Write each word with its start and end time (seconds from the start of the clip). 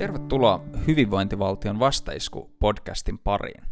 Tervetuloa 0.00 0.64
Hyvinvointivaltion 0.86 1.78
vastaisku 1.78 2.50
podcastin 2.58 3.18
pariin. 3.18 3.64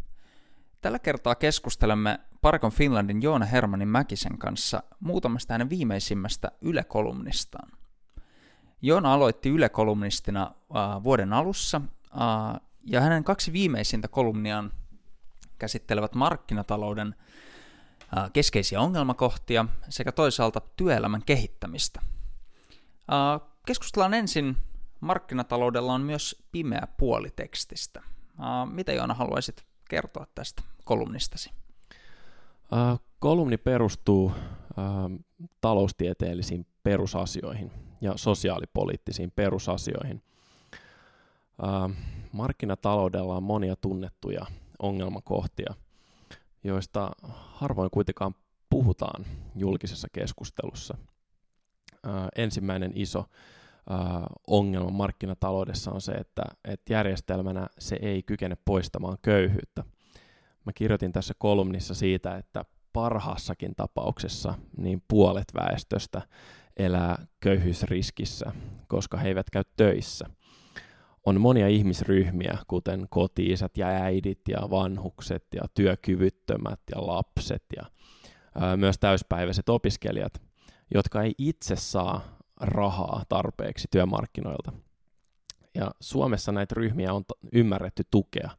Tällä 0.81 0.99
kertaa 0.99 1.35
keskustelemme 1.35 2.19
Parkon 2.41 2.71
Finlandin 2.71 3.21
Joona 3.21 3.45
Hermanin 3.45 3.87
Mäkisen 3.87 4.37
kanssa 4.37 4.83
muutamasta 4.99 5.53
hänen 5.53 5.69
viimeisimmästä 5.69 6.51
Yle-kolumnistaan. 6.61 7.71
Joona 8.81 9.13
aloitti 9.13 9.49
Yle-kolumnistina 9.49 10.43
äh, 10.75 11.03
vuoden 11.03 11.33
alussa, 11.33 11.81
äh, 12.21 12.61
ja 12.83 13.01
hänen 13.01 13.23
kaksi 13.23 13.53
viimeisintä 13.53 14.07
kolumniaan 14.07 14.71
käsittelevät 15.59 16.15
markkinatalouden 16.15 17.15
äh, 18.17 18.31
keskeisiä 18.33 18.81
ongelmakohtia 18.81 19.65
sekä 19.89 20.11
toisaalta 20.11 20.61
työelämän 20.75 21.23
kehittämistä. 21.25 22.01
Äh, 23.11 23.49
keskustellaan 23.65 24.13
ensin 24.13 24.57
markkinataloudella 24.99 25.93
on 25.93 26.01
myös 26.01 26.43
pimeä 26.51 26.87
puoli 26.97 27.29
tekstistä. 27.35 28.03
Mitä 28.71 28.93
Joona 28.93 29.13
haluaisit 29.13 29.65
kertoa 29.89 30.27
tästä 30.35 30.61
kolumnistasi? 30.85 31.51
Kolumni 33.19 33.57
perustuu 33.57 34.31
taloustieteellisiin 35.61 36.67
perusasioihin 36.83 37.71
ja 38.01 38.13
sosiaalipoliittisiin 38.15 39.31
perusasioihin. 39.31 40.23
Markkinataloudella 42.31 43.35
on 43.35 43.43
monia 43.43 43.75
tunnettuja 43.75 44.45
ongelmakohtia, 44.79 45.73
joista 46.63 47.11
harvoin 47.31 47.91
kuitenkaan 47.91 48.35
puhutaan 48.69 49.25
julkisessa 49.55 50.07
keskustelussa. 50.11 50.97
Ensimmäinen 52.35 52.91
iso 52.95 53.25
ongelma 54.47 54.91
markkinataloudessa 54.91 55.91
on 55.91 56.01
se, 56.01 56.11
että, 56.11 56.43
että 56.65 56.93
järjestelmänä 56.93 57.67
se 57.79 57.99
ei 58.01 58.23
kykene 58.23 58.57
poistamaan 58.65 59.17
köyhyyttä. 59.21 59.83
Mä 60.65 60.73
kirjoitin 60.75 61.11
tässä 61.11 61.33
kolumnissa 61.37 61.95
siitä, 61.95 62.35
että 62.35 62.65
parhaassakin 62.93 63.75
tapauksessa 63.75 64.53
niin 64.77 65.03
puolet 65.07 65.53
väestöstä 65.53 66.21
elää 66.77 67.25
köyhyysriskissä, 67.39 68.51
koska 68.87 69.17
he 69.17 69.27
eivät 69.27 69.49
käy 69.49 69.63
töissä. 69.77 70.29
On 71.25 71.41
monia 71.41 71.67
ihmisryhmiä, 71.67 72.57
kuten 72.67 73.07
kotiisät 73.09 73.77
ja 73.77 73.87
äidit 73.87 74.41
ja 74.47 74.69
vanhukset 74.69 75.45
ja 75.55 75.61
työkyvyttömät 75.73 76.79
ja 76.91 77.07
lapset 77.07 77.63
ja 77.75 77.83
ää, 78.59 78.77
myös 78.77 78.99
täyspäiväiset 78.99 79.69
opiskelijat, 79.69 80.41
jotka 80.93 81.21
ei 81.21 81.33
itse 81.37 81.75
saa 81.75 82.38
rahaa 82.59 83.23
tarpeeksi 83.29 83.87
työmarkkinoilta. 83.91 84.73
Ja 85.75 85.91
Suomessa 85.99 86.51
näitä 86.51 86.75
ryhmiä 86.75 87.13
on 87.13 87.23
ymmärretty 87.53 88.03
tukea, 88.11 88.49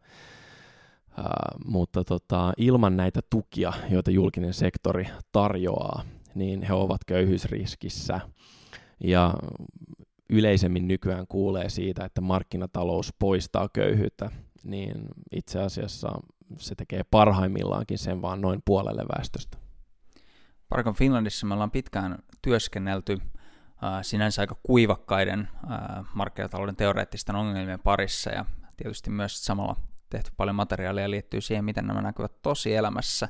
uh, 1.19 1.25
mutta 1.65 2.05
tota, 2.05 2.53
ilman 2.57 2.97
näitä 2.97 3.21
tukia, 3.31 3.73
joita 3.91 4.11
julkinen 4.11 4.55
sektori 4.55 5.09
tarjoaa, 5.33 6.05
niin 6.35 6.63
he 6.63 6.73
ovat 6.73 7.01
köyhyysriskissä. 7.07 8.21
Ja 9.05 9.35
yleisemmin 10.31 10.89
nykyään 10.89 11.27
kuulee 11.27 11.69
siitä, 11.69 12.05
että 12.05 12.21
markkinatalous 12.21 13.15
poistaa 13.19 13.69
köyhyyttä, 13.73 14.31
niin 14.65 15.05
itse 15.33 15.61
asiassa 15.61 16.21
se 16.59 16.75
tekee 16.75 17.03
parhaimmillaankin 17.11 17.99
sen 17.99 18.23
vaan 18.23 18.41
noin 18.41 18.63
puolelle 18.65 19.05
väestöstä. 19.17 19.59
Parkon 20.69 20.95
Finlandissa 20.95 21.47
me 21.47 21.55
ollaan 21.55 21.71
pitkään 21.71 22.19
työskennelty 22.43 23.19
sinänsä 24.03 24.43
aika 24.43 24.57
kuivakkaiden 24.63 25.49
markkinatalouden 26.15 26.77
teoreettisten 26.77 27.37
ongelmien 27.37 27.81
parissa 27.81 28.31
ja 28.31 28.45
tietysti 28.77 29.11
myös 29.11 29.45
samalla 29.45 29.77
tehty 30.11 30.31
paljon 30.37 30.57
materiaalia 30.57 31.11
liittyy 31.11 31.41
siihen, 31.41 31.65
miten 31.65 31.87
nämä 31.87 32.03
näkyvät 32.03 32.43
tosielämässä. 32.43 33.29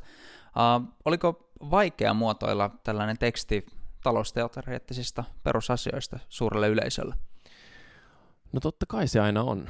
oliko 1.04 1.50
vaikea 1.70 2.14
muotoilla 2.14 2.70
tällainen 2.84 3.18
teksti 3.18 3.66
talousteoreettisista 4.02 5.24
perusasioista 5.42 6.18
suurelle 6.28 6.68
yleisölle? 6.68 7.14
No 8.52 8.60
totta 8.60 8.86
kai 8.88 9.08
se 9.08 9.20
aina 9.20 9.42
on. 9.42 9.68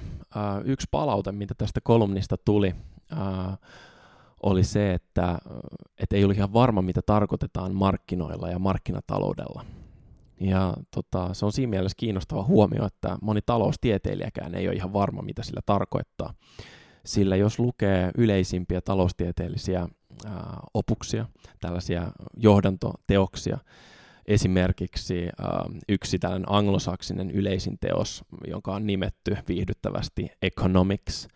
yksi 0.64 0.88
palaute, 0.90 1.32
mitä 1.32 1.54
tästä 1.54 1.80
kolumnista 1.80 2.36
tuli, 2.36 2.74
oli 4.42 4.64
se, 4.64 4.94
että, 4.94 5.38
että 5.98 6.16
ei 6.16 6.24
ole 6.24 6.34
ihan 6.34 6.52
varma, 6.52 6.82
mitä 6.82 7.02
tarkoitetaan 7.02 7.74
markkinoilla 7.74 8.48
ja 8.48 8.58
markkinataloudella. 8.58 9.64
Ja 10.40 10.74
tota, 10.94 11.34
se 11.34 11.46
on 11.46 11.52
siinä 11.52 11.70
mielessä 11.70 11.96
kiinnostava 11.96 12.44
huomio, 12.44 12.86
että 12.86 13.18
moni 13.22 13.40
taloustieteilijäkään 13.46 14.54
ei 14.54 14.68
ole 14.68 14.76
ihan 14.76 14.92
varma, 14.92 15.22
mitä 15.22 15.42
sillä 15.42 15.60
tarkoittaa. 15.66 16.34
Sillä 17.04 17.36
jos 17.36 17.58
lukee 17.58 18.10
yleisimpiä 18.18 18.80
taloustieteellisiä 18.80 19.88
ää, 20.26 20.60
opuksia, 20.74 21.26
tällaisia 21.60 22.12
johdantoteoksia, 22.36 23.58
esimerkiksi 24.26 25.28
ää, 25.38 25.64
yksi 25.88 26.18
tällainen 26.18 26.52
anglosaksinen 26.52 27.30
yleisin 27.30 27.78
teos, 27.80 28.24
jonka 28.46 28.74
on 28.74 28.86
nimetty 28.86 29.36
viihdyttävästi 29.48 30.28
Economics 30.42 31.28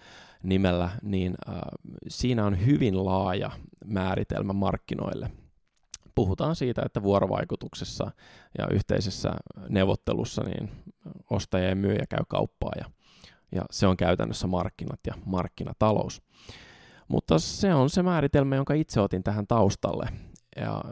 nimellä, 0.42 0.90
niin 1.02 1.34
ää, 1.46 1.68
siinä 2.08 2.46
on 2.46 2.66
hyvin 2.66 3.04
laaja 3.04 3.50
määritelmä 3.84 4.52
markkinoille– 4.52 5.30
puhutaan 6.14 6.56
siitä, 6.56 6.82
että 6.86 7.02
vuorovaikutuksessa 7.02 8.10
ja 8.58 8.68
yhteisessä 8.70 9.34
neuvottelussa 9.68 10.42
niin 10.42 10.70
ostaja 11.30 11.68
ja 11.68 11.76
myyjä 11.76 12.04
käy 12.08 12.24
kauppaa 12.28 12.72
ja, 12.76 12.84
ja 13.52 13.62
se 13.70 13.86
on 13.86 13.96
käytännössä 13.96 14.46
markkinat 14.46 15.00
ja 15.06 15.14
markkinatalous. 15.24 16.22
Mutta 17.08 17.38
se 17.38 17.74
on 17.74 17.90
se 17.90 18.02
määritelmä, 18.02 18.56
jonka 18.56 18.74
itse 18.74 19.00
otin 19.00 19.22
tähän 19.22 19.46
taustalle. 19.46 20.08
Ja 20.56 20.84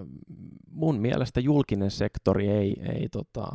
mun 0.70 1.00
mielestä 1.00 1.40
julkinen 1.40 1.90
sektori 1.90 2.48
ei, 2.48 2.76
ei 2.92 3.08
tota, 3.08 3.46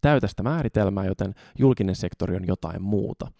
täytä 0.00 0.26
sitä 0.26 0.42
määritelmää, 0.42 1.04
joten 1.06 1.34
julkinen 1.58 1.96
sektori 1.96 2.36
on 2.36 2.46
jotain 2.46 2.82
muuta 2.82 3.32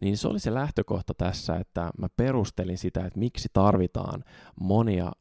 niin 0.00 0.16
se 0.16 0.28
oli 0.28 0.38
se 0.40 0.54
lähtökohta 0.54 1.14
tässä, 1.14 1.56
että 1.56 1.90
mä 1.98 2.08
perustelin 2.16 2.78
sitä, 2.78 3.06
että 3.06 3.18
miksi 3.18 3.48
tarvitaan 3.52 4.24
monia 4.60 5.12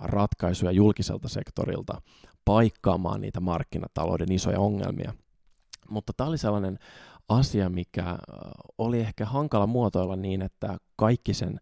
ratkaisuja 0.00 0.72
julkiselta 0.72 1.28
sektorilta 1.28 2.02
paikkaamaan 2.44 3.20
niitä 3.20 3.40
markkinatalouden 3.40 4.32
isoja 4.32 4.60
ongelmia. 4.60 5.14
Mutta 5.90 6.12
tämä 6.16 6.28
oli 6.28 6.38
sellainen 6.38 6.78
asia, 7.28 7.68
mikä 7.68 8.18
oli 8.78 9.00
ehkä 9.00 9.24
hankala 9.24 9.66
muotoilla 9.66 10.16
niin, 10.16 10.42
että 10.42 10.76
kaikki 10.96 11.34
sen 11.34 11.60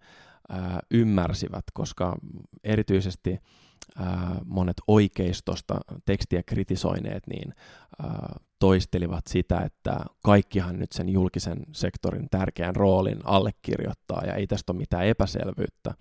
ymmärsivät, 0.91 1.65
koska 1.75 2.17
erityisesti 2.65 3.39
monet 4.45 4.77
oikeistosta 4.87 5.81
tekstiä 6.05 6.43
kritisoineet, 6.43 7.27
niin 7.27 7.55
toistelivat 8.61 9.27
sitä, 9.27 9.61
että 9.61 10.01
kaikkihan 10.25 10.79
nyt 10.79 10.93
sen 10.93 11.09
julkisen 11.09 11.67
sektorin 11.73 12.27
tärkeän 12.31 12.77
roolin 12.77 13.19
allekirjoittaa 13.25 14.23
ja 14.27 14.35
ei 14.35 14.47
tästä 14.47 14.73
ole 14.73 14.79
mitään 14.79 15.07
epäselvyyttä. 15.07 15.95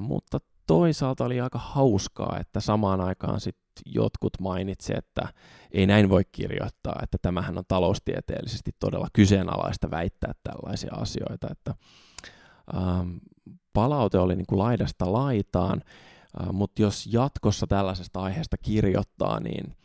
Mutta 0.00 0.38
toisaalta 0.66 1.24
oli 1.24 1.40
aika 1.40 1.58
hauskaa, 1.58 2.38
että 2.40 2.60
samaan 2.60 3.00
aikaan 3.00 3.40
sit 3.40 3.56
jotkut 3.86 4.32
mainitsi, 4.40 4.92
että 4.96 5.28
ei 5.72 5.86
näin 5.86 6.08
voi 6.08 6.22
kirjoittaa, 6.32 7.00
että 7.02 7.18
tämähän 7.22 7.58
on 7.58 7.64
taloustieteellisesti 7.68 8.70
todella 8.80 9.08
kyseenalaista 9.12 9.90
väittää 9.90 10.32
tällaisia 10.42 10.94
asioita, 10.94 11.48
että 11.50 11.74
ähm, 12.76 13.16
palaute 13.72 14.18
oli 14.18 14.36
niin 14.36 14.46
kuin 14.46 14.58
laidasta 14.58 15.12
laitaan, 15.12 15.82
mutta 16.52 16.82
jos 16.82 17.08
jatkossa 17.12 17.66
tällaisesta 17.66 18.20
aiheesta 18.20 18.56
kirjoittaa, 18.56 19.40
niin 19.40 19.76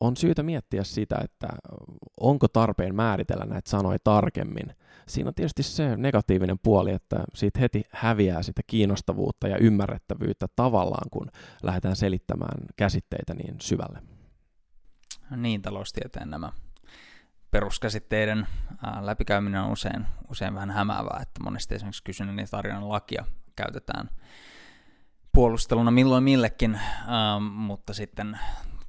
on 0.00 0.16
syytä 0.16 0.42
miettiä 0.42 0.84
sitä, 0.84 1.16
että 1.24 1.48
onko 2.20 2.48
tarpeen 2.48 2.94
määritellä 2.94 3.44
näitä 3.44 3.70
sanoja 3.70 3.98
tarkemmin. 4.04 4.76
Siinä 5.08 5.28
on 5.28 5.34
tietysti 5.34 5.62
se 5.62 5.96
negatiivinen 5.96 6.58
puoli, 6.58 6.92
että 6.92 7.24
siitä 7.34 7.60
heti 7.60 7.82
häviää 7.90 8.42
sitä 8.42 8.62
kiinnostavuutta 8.66 9.48
ja 9.48 9.58
ymmärrettävyyttä 9.58 10.46
tavallaan, 10.56 11.10
kun 11.10 11.30
lähdetään 11.62 11.96
selittämään 11.96 12.66
käsitteitä 12.76 13.34
niin 13.34 13.56
syvälle. 13.60 14.02
Niin, 15.36 15.62
taloustieteen 15.62 16.30
nämä 16.30 16.52
peruskäsitteiden 17.50 18.46
läpikäyminen 19.00 19.60
on 19.60 19.72
usein, 19.72 20.06
usein 20.30 20.54
vähän 20.54 20.70
hämäävää, 20.70 21.18
että 21.22 21.42
monesti 21.42 21.74
esimerkiksi 21.74 22.04
kysynnän 22.04 22.38
ja 22.38 22.46
tarjonnan 22.50 22.88
lakia 22.88 23.24
käytetään 23.56 24.10
puolusteluna 25.34 25.90
milloin 25.90 26.24
millekin, 26.24 26.74
ähm, 26.74 27.42
mutta 27.42 27.94
sitten 27.94 28.38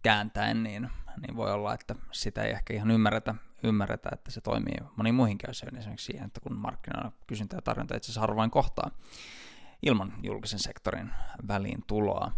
kääntäen 0.06 0.64
niin, 0.64 0.90
niin 1.22 1.36
voi 1.36 1.52
olla, 1.52 1.74
että 1.74 1.96
sitä 2.12 2.44
ei 2.44 2.52
ehkä 2.52 2.74
ihan 2.74 2.92
ymmärretä, 2.92 3.36
ymmärretä 3.64 4.10
että 4.14 4.32
se 4.32 4.42
toimii 4.42 4.76
moniin 4.96 5.16
muihin 5.16 5.38
asioihin, 5.50 5.80
esimerkiksi 5.80 6.06
siihen, 6.06 6.26
että 6.26 6.40
kun 6.40 6.58
markkinoilla 6.58 7.12
kysyntä 7.28 7.56
ja 7.56 7.62
tarjonta 7.62 7.98
itse 7.98 8.06
asiassa 8.06 8.22
harvoin 8.22 8.52
kohtaa 8.52 8.92
ilman 9.82 10.14
julkisen 10.24 10.60
sektorin 10.60 11.12
väliin 11.48 11.84
tuloa. 11.88 12.32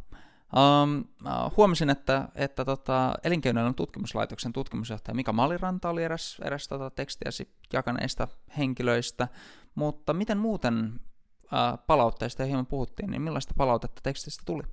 Um, 0.84 1.00
uh, 1.00 1.58
huomasin, 1.58 1.90
että, 1.90 2.30
että 2.36 2.66
tota, 2.66 3.14
elinkeinoelämän 3.24 3.76
tutkimuslaitoksen 3.76 4.54
tutkimusjohtaja 4.54 5.16
Mika 5.16 5.34
Maliranta 5.34 5.90
oli 5.90 6.04
eräs, 6.04 6.38
eräs 6.44 6.68
tota, 6.68 6.90
tekstiäsi 6.90 7.54
jakaneista 7.74 8.28
henkilöistä, 8.58 9.28
mutta 9.76 10.14
miten 10.14 10.38
muuten 10.38 11.00
uh, 11.44 11.86
palautteista 11.88 12.46
hieman 12.46 12.66
puhuttiin, 12.66 13.12
niin 13.12 13.22
millaista 13.22 13.54
palautetta 13.58 14.02
tekstistä 14.04 14.44
tuli? 14.46 14.64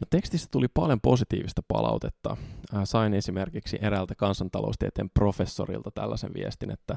No, 0.00 0.06
tekstistä 0.10 0.48
tuli 0.50 0.68
paljon 0.68 1.00
positiivista 1.00 1.62
palautetta. 1.68 2.36
Sain 2.84 3.14
esimerkiksi 3.14 3.78
eräältä 3.80 4.14
kansantaloustieteen 4.14 5.10
professorilta 5.10 5.90
tällaisen 5.90 6.30
viestin, 6.34 6.70
että, 6.70 6.96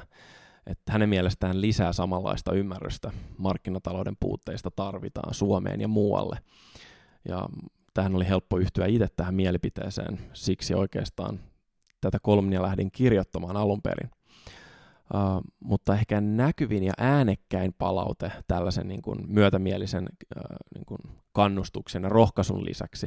että 0.66 0.92
hänen 0.92 1.08
mielestään 1.08 1.60
lisää 1.60 1.92
samanlaista 1.92 2.52
ymmärrystä 2.52 3.10
markkinatalouden 3.38 4.16
puutteista 4.20 4.70
tarvitaan 4.70 5.34
Suomeen 5.34 5.80
ja 5.80 5.88
muualle. 5.88 6.38
Ja 7.28 7.48
tähän 7.94 8.14
oli 8.14 8.28
helppo 8.28 8.58
yhtyä 8.58 8.86
itse 8.86 9.06
tähän 9.16 9.34
mielipiteeseen, 9.34 10.18
siksi 10.32 10.74
oikeastaan 10.74 11.40
tätä 12.00 12.18
kolumnia 12.22 12.62
lähdin 12.62 12.90
kirjoittamaan 12.90 13.56
alun 13.56 13.82
perin. 13.82 14.10
Uh, 15.14 15.40
mutta 15.60 15.94
ehkä 15.94 16.20
näkyvin 16.20 16.82
ja 16.82 16.92
äänekkäin 16.98 17.72
palaute 17.78 18.32
tällaisen 18.48 18.88
niin 18.88 19.02
kuin 19.02 19.18
myötämielisen 19.26 20.08
uh, 20.36 20.56
niin 20.74 20.84
kuin 20.86 20.98
kannustuksen 21.32 22.02
ja 22.02 22.08
rohkaisun 22.08 22.64
lisäksi, 22.64 23.06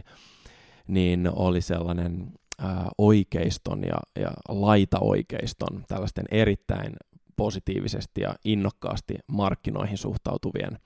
niin 0.87 1.29
oli 1.35 1.61
sellainen 1.61 2.31
uh, 2.63 2.87
oikeiston 2.97 3.81
ja, 3.83 3.97
ja 4.19 4.31
laita-oikeiston, 4.49 5.83
tällaisten 5.87 6.25
erittäin 6.31 6.93
positiivisesti 7.35 8.21
ja 8.21 8.35
innokkaasti 8.45 9.15
markkinoihin 9.27 9.97
suhtautuvien 9.97 10.79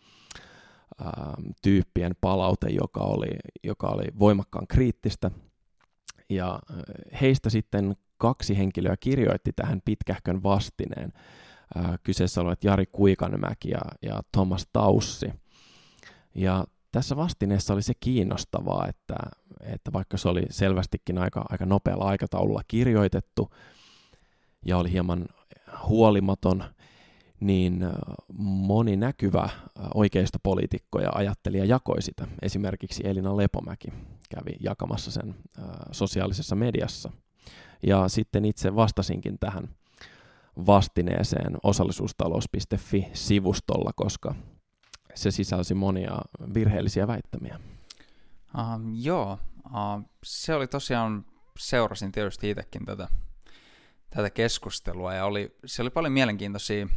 uh, 1.01 1.53
tyyppien 1.61 2.11
palaute, 2.21 2.69
joka 2.69 2.99
oli, 2.99 3.35
joka 3.63 3.87
oli 3.87 4.05
voimakkaan 4.19 4.67
kriittistä. 4.67 5.31
Ja 6.29 6.59
heistä 7.21 7.49
sitten 7.49 7.95
kaksi 8.17 8.57
henkilöä 8.57 8.97
kirjoitti 8.99 9.53
tähän 9.53 9.81
pitkähkön 9.85 10.43
vastineen. 10.43 11.13
Kyseessä 12.03 12.41
olivat 12.41 12.63
Jari 12.63 12.85
Kuikanmäki 12.85 13.69
ja, 13.69 13.81
ja 14.01 14.21
Thomas 14.31 14.67
Taussi. 14.73 15.31
Ja 16.35 16.65
tässä 16.91 17.15
vastineessa 17.15 17.73
oli 17.73 17.81
se 17.81 17.93
kiinnostavaa, 17.99 18.87
että, 18.87 19.15
että 19.61 19.93
vaikka 19.93 20.17
se 20.17 20.29
oli 20.29 20.43
selvästikin 20.49 21.17
aika, 21.17 21.45
aika 21.49 21.65
nopealla 21.65 22.05
aikataululla 22.05 22.61
kirjoitettu 22.67 23.53
ja 24.65 24.77
oli 24.77 24.91
hieman 24.91 25.25
huolimaton, 25.87 26.63
niin 27.39 27.85
moni 28.37 28.95
näkyvä 28.95 29.49
oikeistopoliitikko 29.93 30.99
ja 30.99 31.09
ajattelija 31.13 31.65
jakoi 31.65 32.01
sitä. 32.01 32.27
Esimerkiksi 32.41 33.07
Elina 33.07 33.37
Lepomäki 33.37 33.87
kävi 34.29 34.57
jakamassa 34.59 35.11
sen 35.11 35.35
sosiaalisessa 35.91 36.55
mediassa– 36.55 37.11
ja 37.83 38.07
sitten 38.07 38.45
itse 38.45 38.75
vastasinkin 38.75 39.39
tähän 39.39 39.69
vastineeseen 40.65 41.57
osallisuustalous.fi-sivustolla, 41.63 43.91
koska 43.95 44.35
se 45.15 45.31
sisälsi 45.31 45.74
monia 45.74 46.21
virheellisiä 46.53 47.07
väittämiä. 47.07 47.59
Uh, 48.56 48.62
joo, 48.94 49.39
uh, 49.65 50.01
se 50.24 50.56
oli 50.56 50.68
tosiaan, 50.68 51.25
seurasin 51.59 52.12
tietysti 52.12 52.50
itsekin 52.50 52.85
tätä, 52.85 53.07
tätä 54.09 54.30
keskustelua 54.30 55.13
ja 55.13 55.25
oli, 55.25 55.57
se 55.65 55.81
oli 55.81 55.89
paljon 55.89 56.13
mielenkiintoisia 56.13 56.85
uh, 56.85 56.89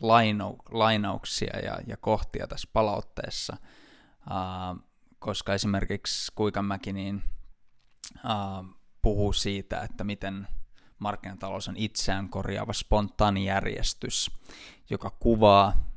lainau, 0.00 0.56
lainauksia 0.70 1.58
ja, 1.58 1.78
ja 1.86 1.96
kohtia 1.96 2.46
tässä 2.46 2.68
palautteessa, 2.72 3.56
uh, 4.26 4.82
koska 5.18 5.54
esimerkiksi 5.54 6.32
Kuikanmäki 6.34 6.92
niin, 6.92 7.22
uh, 8.24 8.81
puhuu 9.02 9.32
siitä, 9.32 9.80
että 9.80 10.04
miten 10.04 10.48
markkinatalous 10.98 11.68
on 11.68 11.76
itseään 11.76 12.28
korjaava 12.28 12.72
spontaani 12.72 13.44
järjestys, 13.44 14.30
joka 14.90 15.10
kuvaa, 15.10 15.92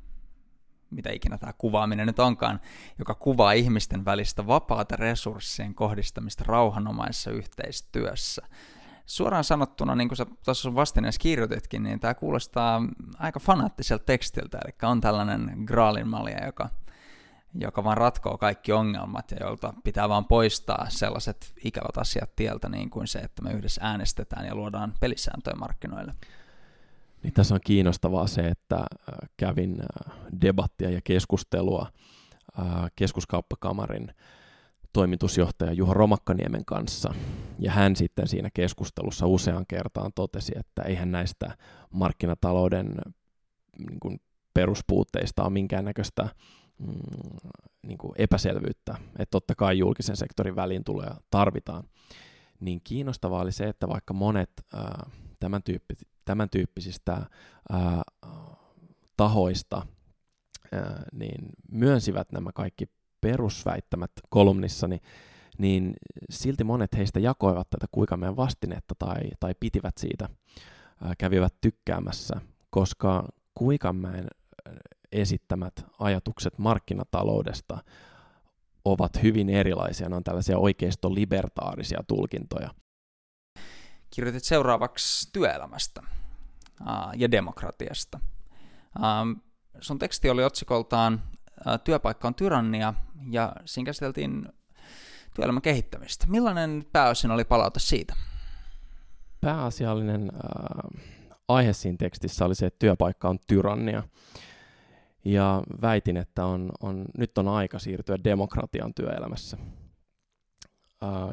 mitä 0.90 1.12
ikinä 1.12 1.38
tämä 1.38 1.54
kuvaaminen 1.54 2.08
nyt 2.08 2.20
onkaan, 2.20 2.62
joka 3.00 3.16
kuvaa 3.16 3.52
ihmisten 3.52 4.06
välistä 4.06 4.48
vapaata 4.48 4.96
resurssien 4.96 5.76
kohdistamista 5.76 6.44
rauhanomaisessa 6.48 7.32
yhteistyössä. 7.32 8.42
Suoraan 9.06 9.44
sanottuna, 9.44 9.96
niin 9.96 10.08
kuin 10.10 10.18
sä 10.18 10.26
tuossa 10.46 10.76
vastineessa 10.76 11.20
kirjoititkin, 11.20 11.84
niin 11.84 12.00
tämä 12.00 12.14
kuulostaa 12.14 12.82
aika 13.20 13.40
fanaattiselta 13.40 14.06
tekstiltä, 14.06 14.60
eli 14.66 14.90
on 14.92 15.02
tällainen 15.02 15.64
graalin 15.66 16.08
malja, 16.08 16.46
joka 16.46 16.70
joka 17.60 17.84
vaan 17.84 17.98
ratkoo 17.98 18.38
kaikki 18.38 18.72
ongelmat 18.72 19.32
ja 19.32 19.38
jolta 19.42 19.74
pitää 19.84 20.10
vaan 20.10 20.26
poistaa 20.26 20.86
sellaiset 20.90 21.54
ikävät 21.64 21.98
asiat 21.98 22.36
tieltä, 22.36 22.70
niin 22.70 22.90
kuin 22.90 23.08
se, 23.08 23.20
että 23.20 23.42
me 23.42 23.54
yhdessä 23.54 23.82
äänestetään 23.84 24.46
ja 24.46 24.56
luodaan 24.56 24.94
pelisääntöjä 25.00 25.56
markkinoille. 25.56 26.14
Niin 27.24 27.34
tässä 27.34 27.56
on 27.56 27.62
kiinnostavaa 27.66 28.28
se, 28.28 28.48
että 28.48 28.76
äh, 28.76 29.30
kävin 29.38 29.82
äh, 29.82 30.14
debattia 30.42 30.90
ja 30.90 31.02
keskustelua 31.04 31.88
äh, 32.60 32.92
keskuskauppakamarin 32.96 34.12
toimitusjohtaja 34.94 35.74
Juha 35.74 35.94
Romakkaniemen 35.94 36.66
kanssa. 36.66 37.14
Ja 37.60 37.72
hän 37.72 37.96
sitten 37.96 38.28
siinä 38.28 38.50
keskustelussa 38.54 39.28
usean 39.28 39.66
kertaan 39.68 40.12
totesi, 40.16 40.54
että 40.56 40.82
eihän 40.82 41.12
näistä 41.12 41.58
markkinatalouden 41.90 42.96
niin 43.90 44.00
kuin 44.00 44.22
peruspuutteista 44.54 45.44
ole 45.44 45.50
minkäännäköistä 45.50 46.30
mm, 46.80 47.50
niin 47.82 47.98
kuin 47.98 48.14
epäselvyyttä, 48.18 48.96
että 49.10 49.32
totta 49.32 49.56
kai 49.56 49.78
julkisen 49.78 50.18
sektorin 50.18 50.56
väliin 50.56 50.84
tulee 50.84 51.12
tarvitaan, 51.32 51.84
niin 52.60 52.82
kiinnostavaa 52.84 53.42
oli 53.42 53.52
se, 53.52 53.70
että 53.70 53.88
vaikka 53.88 54.14
monet 54.14 54.52
ää, 54.74 55.10
tämän, 55.40 55.64
tyyppi, 55.64 55.96
tämän 56.26 56.50
tyyppisistä 56.50 57.26
ää, 57.70 58.02
tahoista 59.18 59.86
ää, 60.72 61.04
niin 61.12 61.50
myönsivät 61.72 62.32
nämä 62.32 62.52
kaikki 62.52 62.86
perusväittämät 63.22 64.12
kolumnissani, 64.30 65.00
niin 65.58 65.94
silti 66.30 66.64
monet 66.64 66.96
heistä 66.98 67.20
jakoivat 67.20 67.70
tätä 67.70 68.18
meidän 68.18 68.36
vastinetta 68.36 68.96
tai, 69.00 69.22
tai 69.40 69.56
pitivät 69.60 69.98
siitä, 69.98 70.30
ää, 71.04 71.14
kävivät 71.18 71.54
tykkäämässä, 71.62 72.42
koska 72.70 73.28
Kuikanmäen 73.56 74.28
esittämät 75.22 75.86
ajatukset 76.00 76.58
markkinataloudesta 76.58 77.78
ovat 78.86 79.24
hyvin 79.24 79.50
erilaisia. 79.50 80.10
Ne 80.10 80.16
on 80.16 80.24
tällaisia 80.24 80.58
oikeisto-libertaarisia 80.58 82.04
tulkintoja. 82.08 82.70
Kirjoitit 84.10 84.44
seuraavaksi 84.44 85.30
työelämästä 85.32 86.02
ja 87.16 87.32
demokratiasta. 87.32 88.20
Sun 89.82 90.00
teksti 90.00 90.30
oli 90.30 90.44
otsikoltaan 90.44 91.22
Työpaikka 91.84 92.28
on 92.28 92.36
tyrannia, 92.36 92.94
ja 93.30 93.54
siinä 93.66 93.86
käsiteltiin 93.86 94.50
työelämän 95.36 95.62
kehittämistä. 95.62 96.28
Millainen 96.28 96.86
pääosin 96.92 97.32
oli 97.32 97.44
palaute 97.44 97.80
siitä? 97.80 98.16
Pääasiallinen 99.42 100.32
uh, 100.34 101.02
aihe 101.48 101.74
siinä 101.74 101.98
tekstissä 101.98 102.46
oli 102.46 102.56
se, 102.56 102.66
että 102.66 102.80
työpaikka 102.80 103.30
on 103.30 103.40
tyrannia 103.48 104.04
ja 105.26 105.64
väitin, 105.82 106.18
että 106.18 106.46
on, 106.46 106.72
on, 106.82 107.06
nyt 107.18 107.38
on 107.38 107.48
aika 107.48 107.80
siirtyä 107.80 108.18
demokratian 108.24 108.94
työelämässä. 108.94 109.58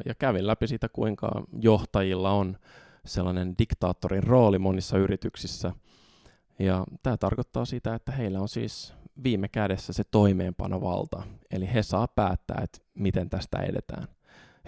ja 0.05 0.15
kävin 0.15 0.47
läpi 0.47 0.67
sitä, 0.67 0.89
kuinka 0.89 1.43
johtajilla 1.61 2.31
on 2.31 2.57
sellainen 3.05 3.55
diktaattorin 3.59 4.23
rooli 4.23 4.59
monissa 4.59 4.97
yrityksissä. 4.97 5.71
Ja 6.59 6.83
tämä 7.03 7.17
tarkoittaa 7.17 7.65
sitä, 7.65 7.95
että 7.95 8.11
heillä 8.11 8.39
on 8.39 8.49
siis 8.49 8.93
viime 9.23 9.47
kädessä 9.47 9.93
se 9.93 10.03
toimeenpanovalta, 10.11 11.23
eli 11.51 11.73
he 11.73 11.83
saa 11.83 12.07
päättää, 12.07 12.61
että 12.63 12.79
miten 12.93 13.29
tästä 13.29 13.57
edetään. 13.57 14.07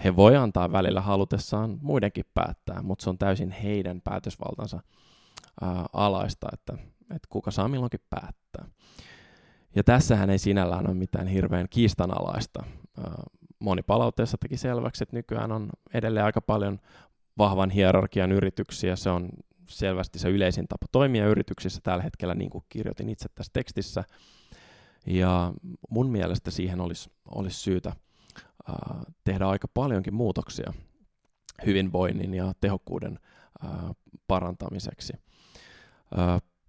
He 0.04 0.16
voi 0.16 0.36
antaa 0.36 0.72
välillä 0.72 1.00
halutessaan 1.00 1.78
muidenkin 1.82 2.24
päättää, 2.34 2.82
mutta 2.82 3.02
se 3.02 3.10
on 3.10 3.18
täysin 3.18 3.50
heidän 3.50 4.00
päätösvaltansa 4.00 4.80
ää, 5.60 5.86
alaista, 5.92 6.48
että, 6.52 6.72
että 7.00 7.28
kuka 7.28 7.50
saa 7.50 7.68
milloinkin 7.68 8.00
päättää. 8.10 8.68
Ja 9.76 9.84
tässähän 9.84 10.30
ei 10.30 10.38
sinällään 10.38 10.86
ole 10.86 10.94
mitään 10.94 11.26
hirveän 11.26 11.66
kiistanalaista. 11.70 12.64
Moni 13.58 13.82
palautteessa 13.82 14.36
teki 14.40 14.56
selväksi, 14.56 15.02
että 15.02 15.16
nykyään 15.16 15.52
on 15.52 15.70
edelleen 15.94 16.26
aika 16.26 16.40
paljon 16.40 16.78
vahvan 17.38 17.70
hierarkian 17.70 18.32
yrityksiä. 18.32 18.96
Se 18.96 19.10
on 19.10 19.28
selvästi 19.68 20.18
se 20.18 20.28
yleisin 20.28 20.68
tapa 20.68 20.86
toimia 20.92 21.26
yrityksissä 21.26 21.80
tällä 21.82 22.02
hetkellä, 22.02 22.34
niin 22.34 22.50
kuin 22.50 22.64
kirjoitin 22.68 23.08
itse 23.08 23.28
tässä 23.34 23.50
tekstissä. 23.52 24.04
Ja 25.06 25.52
mun 25.90 26.10
mielestä 26.10 26.50
siihen 26.50 26.80
olisi, 26.80 27.10
olisi 27.34 27.60
syytä 27.60 27.92
tehdä 29.24 29.46
aika 29.46 29.68
paljonkin 29.74 30.14
muutoksia 30.14 30.72
hyvinvoinnin 31.66 32.34
ja 32.34 32.52
tehokkuuden 32.60 33.18
parantamiseksi. 34.28 35.12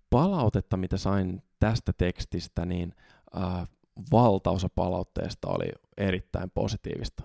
Palautetta, 0.10 0.78
mitä 0.78 0.98
sain 0.98 1.44
tästä 1.60 1.94
tekstistä, 1.94 2.66
niin 2.66 2.96
äh, 3.38 3.68
valtaosa 4.12 4.70
palautteesta 4.76 5.48
oli 5.48 5.72
erittäin 5.98 6.52
positiivista. 6.54 7.24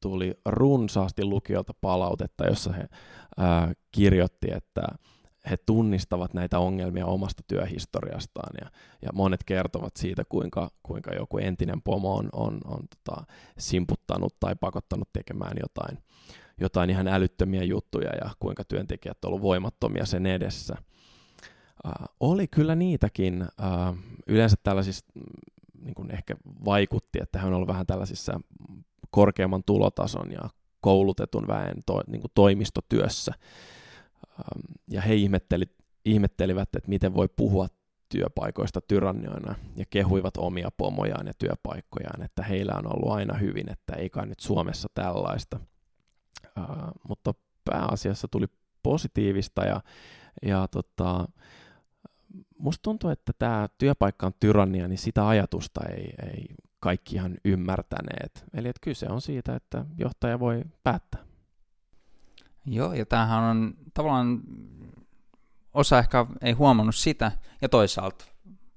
Tuli 0.00 0.34
runsaasti 0.46 1.24
lukijoilta 1.24 1.72
palautetta, 1.80 2.46
jossa 2.46 2.72
he 2.72 2.88
ää, 3.38 3.72
kirjoitti, 3.92 4.48
että 4.52 4.82
he 5.50 5.56
tunnistavat 5.56 6.34
näitä 6.34 6.58
ongelmia 6.58 7.06
omasta 7.06 7.42
työhistoriastaan 7.48 8.54
ja, 8.60 8.70
ja 9.02 9.10
monet 9.14 9.44
kertovat 9.44 9.96
siitä, 9.96 10.24
kuinka, 10.28 10.70
kuinka 10.82 11.14
joku 11.14 11.38
entinen 11.38 11.82
pomo 11.82 12.14
on, 12.14 12.28
on, 12.32 12.60
on 12.64 12.80
tota, 12.96 13.24
simputtanut 13.58 14.36
tai 14.40 14.54
pakottanut 14.60 15.08
tekemään 15.12 15.56
jotain, 15.60 15.98
jotain 16.60 16.90
ihan 16.90 17.08
älyttömiä 17.08 17.62
juttuja 17.62 18.10
ja 18.10 18.30
kuinka 18.38 18.64
työntekijät 18.64 19.24
ovat 19.24 19.32
olleet 19.32 19.42
voimattomia 19.42 20.06
sen 20.06 20.26
edessä. 20.26 20.76
Äh, 21.86 22.08
oli 22.20 22.46
kyllä 22.46 22.74
niitäkin. 22.74 23.42
Äh, 23.42 23.94
yleensä 24.26 24.56
tällaisissa 24.62 25.06
mm, 25.14 25.22
niin 25.84 25.94
kuin 25.94 26.10
ehkä 26.10 26.36
vaikutti, 26.64 27.18
että 27.22 27.38
he 27.38 27.46
on 27.46 27.54
ollut 27.54 27.68
vähän 27.68 27.86
tällaisissa 27.86 28.40
korkeamman 29.10 29.64
tulotason 29.66 30.32
ja 30.32 30.50
koulutetun 30.80 31.48
väen 31.48 31.76
to, 31.86 32.00
niin 32.06 32.20
kuin 32.20 32.30
toimistotyössä 32.34 33.32
ja 34.90 35.00
he 35.00 35.14
ihmetteli, 35.14 35.64
ihmettelivät, 36.04 36.68
että 36.76 36.88
miten 36.88 37.14
voi 37.14 37.28
puhua 37.28 37.68
työpaikoista 38.08 38.80
tyrannioina 38.80 39.54
ja 39.76 39.84
kehuivat 39.90 40.36
omia 40.36 40.70
pomojaan 40.76 41.26
ja 41.26 41.32
työpaikkojaan, 41.38 42.22
että 42.22 42.42
heillä 42.42 42.74
on 42.74 42.96
ollut 42.96 43.12
aina 43.12 43.34
hyvin, 43.34 43.72
että 43.72 43.94
ei 43.94 44.10
kai 44.10 44.26
nyt 44.26 44.40
Suomessa 44.40 44.88
tällaista. 44.94 45.60
Uh, 46.58 46.64
mutta 47.08 47.34
pääasiassa 47.64 48.28
tuli 48.28 48.46
positiivista 48.82 49.64
ja, 49.64 49.80
ja 50.42 50.68
tota, 50.68 51.28
musta 52.58 52.82
tuntuu, 52.82 53.10
että 53.10 53.32
tämä 53.38 53.68
työpaikka 53.78 54.26
on 54.26 54.32
tyrannia, 54.40 54.88
niin 54.88 54.98
sitä 54.98 55.28
ajatusta 55.28 55.80
ei, 55.88 56.14
ei 56.26 56.46
kaikki 56.80 57.16
ihan 57.16 57.36
ymmärtäneet. 57.44 58.44
Eli 58.54 58.68
että 58.68 58.80
kyse 58.80 59.06
on 59.08 59.20
siitä, 59.20 59.56
että 59.56 59.84
johtaja 59.98 60.40
voi 60.40 60.64
päättää. 60.82 61.24
Joo, 62.66 62.92
ja 62.92 63.06
tämähän 63.06 63.44
on 63.44 63.74
tavallaan, 63.94 64.40
osa 65.74 65.98
ehkä 65.98 66.26
ei 66.40 66.52
huomannut 66.52 66.96
sitä, 66.96 67.32
ja 67.62 67.68
toisaalta 67.68 68.24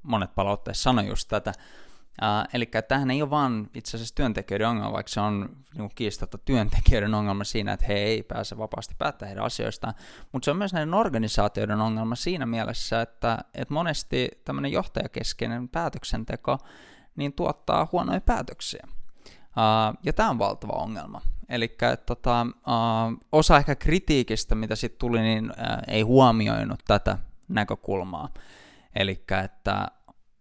monet 0.03 0.35
palautteessa 0.35 0.83
sanoi 0.83 1.07
just 1.07 1.27
tätä, 1.27 1.53
Uh, 2.21 2.49
eli 2.53 2.65
tämähän 2.87 3.11
ei 3.11 3.21
ole 3.21 3.29
vaan 3.29 3.69
itse 3.73 3.97
asiassa 3.97 4.15
työntekijöiden 4.15 4.67
ongelma, 4.67 4.91
vaikka 4.91 5.09
se 5.09 5.19
on 5.19 5.49
niin 5.77 5.91
kiistatta 5.95 6.37
työntekijöiden 6.37 7.13
ongelma 7.13 7.43
siinä, 7.43 7.73
että 7.73 7.85
he 7.85 7.93
ei 7.93 8.23
pääse 8.23 8.57
vapaasti 8.57 8.95
päättämään 8.97 9.29
heidän 9.29 9.45
asioistaan, 9.45 9.93
mutta 10.31 10.45
se 10.45 10.51
on 10.51 10.57
myös 10.57 10.73
näiden 10.73 10.93
organisaatioiden 10.93 11.81
ongelma 11.81 12.15
siinä 12.15 12.45
mielessä, 12.45 13.01
että, 13.01 13.37
että 13.53 13.73
monesti 13.73 14.29
tämmöinen 14.45 14.71
johtajakeskeinen 14.71 15.69
päätöksenteko 15.69 16.57
niin 17.15 17.33
tuottaa 17.33 17.87
huonoja 17.91 18.21
päätöksiä. 18.21 18.83
Uh, 18.87 19.97
ja 20.03 20.13
tämä 20.13 20.29
on 20.29 20.39
valtava 20.39 20.73
ongelma. 20.73 21.21
Eli 21.49 21.77
tota, 22.05 22.47
uh, 22.49 23.17
osa 23.31 23.57
ehkä 23.57 23.75
kritiikistä, 23.75 24.55
mitä 24.55 24.75
sitten 24.75 24.99
tuli, 24.99 25.21
niin 25.21 25.51
uh, 25.51 25.55
ei 25.87 26.01
huomioinut 26.01 26.79
tätä 26.87 27.17
näkökulmaa. 27.47 28.29
Eli 28.95 29.23
että 29.43 29.87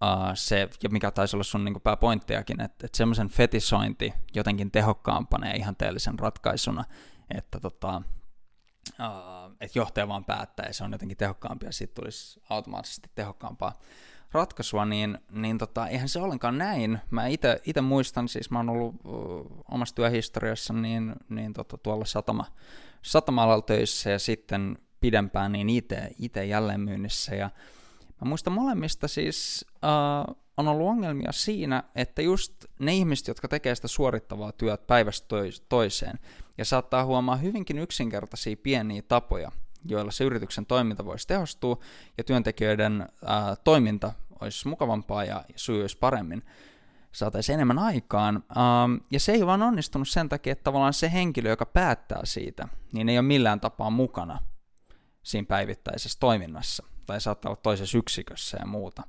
uh, 0.04 0.30
se, 0.34 0.68
mikä 0.90 1.10
taisi 1.10 1.36
olla 1.36 1.44
sun 1.44 1.64
niin 1.64 1.80
pääpointtejakin, 1.80 2.60
että, 2.60 2.86
että 2.86 2.96
semmoisen 2.96 3.28
fetisointi 3.28 4.14
jotenkin 4.34 4.70
tehokkaampana 4.70 5.48
ja 5.48 5.56
ihanteellisen 5.56 6.18
ratkaisuna, 6.18 6.84
että 7.34 7.60
tota, 7.60 8.02
uh, 9.00 9.56
että 9.60 9.78
johtaja 9.78 10.08
vaan 10.08 10.24
päättää 10.24 10.66
ja 10.66 10.74
se 10.74 10.84
on 10.84 10.92
jotenkin 10.92 11.16
tehokkaampi 11.16 11.66
ja 11.66 11.72
siitä 11.72 11.94
tulisi 11.94 12.40
automaattisesti 12.50 13.10
tehokkaampaa 13.14 13.78
ratkaisua, 14.32 14.84
niin, 14.84 15.18
niin 15.30 15.58
tota, 15.58 15.88
eihän 15.88 16.08
se 16.08 16.20
ollenkaan 16.20 16.58
näin. 16.58 16.98
Mä 17.10 17.26
itse 17.26 17.80
muistan, 17.82 18.28
siis 18.28 18.50
mä 18.50 18.58
oon 18.58 18.68
ollut 18.68 18.94
uh, 19.04 19.64
omassa 19.70 19.94
työhistoriassa 19.94 20.72
niin, 20.72 21.14
niin 21.28 21.52
tota, 21.52 21.78
tuolla 21.78 22.04
satama, 22.04 22.44
satama 23.02 23.62
töissä 23.66 24.10
ja 24.10 24.18
sitten 24.18 24.78
pidempään 25.00 25.52
niin 25.52 25.68
itse 26.18 26.44
jälleenmyynnissä 26.44 27.34
ja 27.34 27.50
mä 28.20 28.28
muistan 28.28 28.52
molemmista 28.52 29.08
siis 29.08 29.64
uh, 29.74 30.36
on 30.56 30.68
ollut 30.68 30.88
ongelmia 30.88 31.32
siinä, 31.32 31.82
että 31.94 32.22
just 32.22 32.64
ne 32.78 32.94
ihmiset, 32.94 33.28
jotka 33.28 33.48
tekee 33.48 33.74
sitä 33.74 33.88
suorittavaa 33.88 34.52
työtä 34.52 34.84
päivästä 34.86 35.28
toiseen 35.68 36.18
ja 36.58 36.64
saattaa 36.64 37.04
huomaa 37.04 37.36
hyvinkin 37.36 37.78
yksinkertaisia 37.78 38.56
pieniä 38.56 39.02
tapoja, 39.02 39.52
joilla 39.88 40.10
se 40.10 40.24
yrityksen 40.24 40.66
toiminta 40.66 41.04
voisi 41.04 41.26
tehostua 41.26 41.78
ja 42.18 42.24
työntekijöiden 42.24 43.08
ää, 43.24 43.56
toiminta 43.64 44.12
olisi 44.40 44.68
mukavampaa 44.68 45.24
ja, 45.24 45.34
ja 45.34 45.54
sujuisi 45.56 45.98
paremmin, 45.98 46.42
saataisiin 47.12 47.54
enemmän 47.54 47.78
aikaan. 47.78 48.44
Ähm, 48.56 48.96
ja 49.10 49.20
se 49.20 49.32
ei 49.32 49.46
vaan 49.46 49.62
onnistunut 49.62 50.08
sen 50.08 50.28
takia, 50.28 50.52
että 50.52 50.64
tavallaan 50.64 50.94
se 50.94 51.12
henkilö, 51.12 51.48
joka 51.48 51.66
päättää 51.66 52.20
siitä, 52.24 52.68
niin 52.92 53.08
ei 53.08 53.18
ole 53.18 53.26
millään 53.26 53.60
tapaa 53.60 53.90
mukana 53.90 54.38
siinä 55.22 55.46
päivittäisessä 55.46 56.18
toiminnassa, 56.20 56.84
tai 57.06 57.20
saattaa 57.20 57.50
olla 57.50 57.60
toisessa 57.62 57.98
yksikössä 57.98 58.56
ja 58.60 58.66
muuta. 58.66 59.02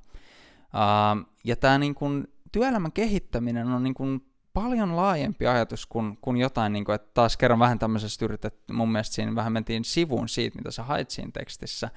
Ähm, 0.74 1.20
ja 1.44 1.56
tämä 1.56 1.78
niin 1.78 1.94
kun, 1.94 2.28
työelämän 2.52 2.92
kehittäminen 2.92 3.68
on 3.68 3.82
niin 3.82 3.94
kun, 3.94 4.28
paljon 4.52 4.96
laajempi 4.96 5.46
ajatus 5.46 5.86
kuin, 5.86 6.18
kuin 6.20 6.36
jotain, 6.36 6.72
niin 6.72 6.84
kuin, 6.84 6.94
että 6.94 7.10
taas 7.14 7.36
kerran 7.36 7.58
vähän 7.58 7.78
tämmöisestä 7.78 8.24
yritetty, 8.24 8.72
mun 8.72 8.92
mielestä 8.92 9.14
siinä 9.14 9.34
vähän 9.34 9.52
mentiin 9.52 9.84
sivuun 9.84 10.28
siitä, 10.28 10.56
mitä 10.58 10.70
sä 10.70 10.82
hait 10.82 11.10
siinä 11.10 11.30
tekstissä, 11.34 11.90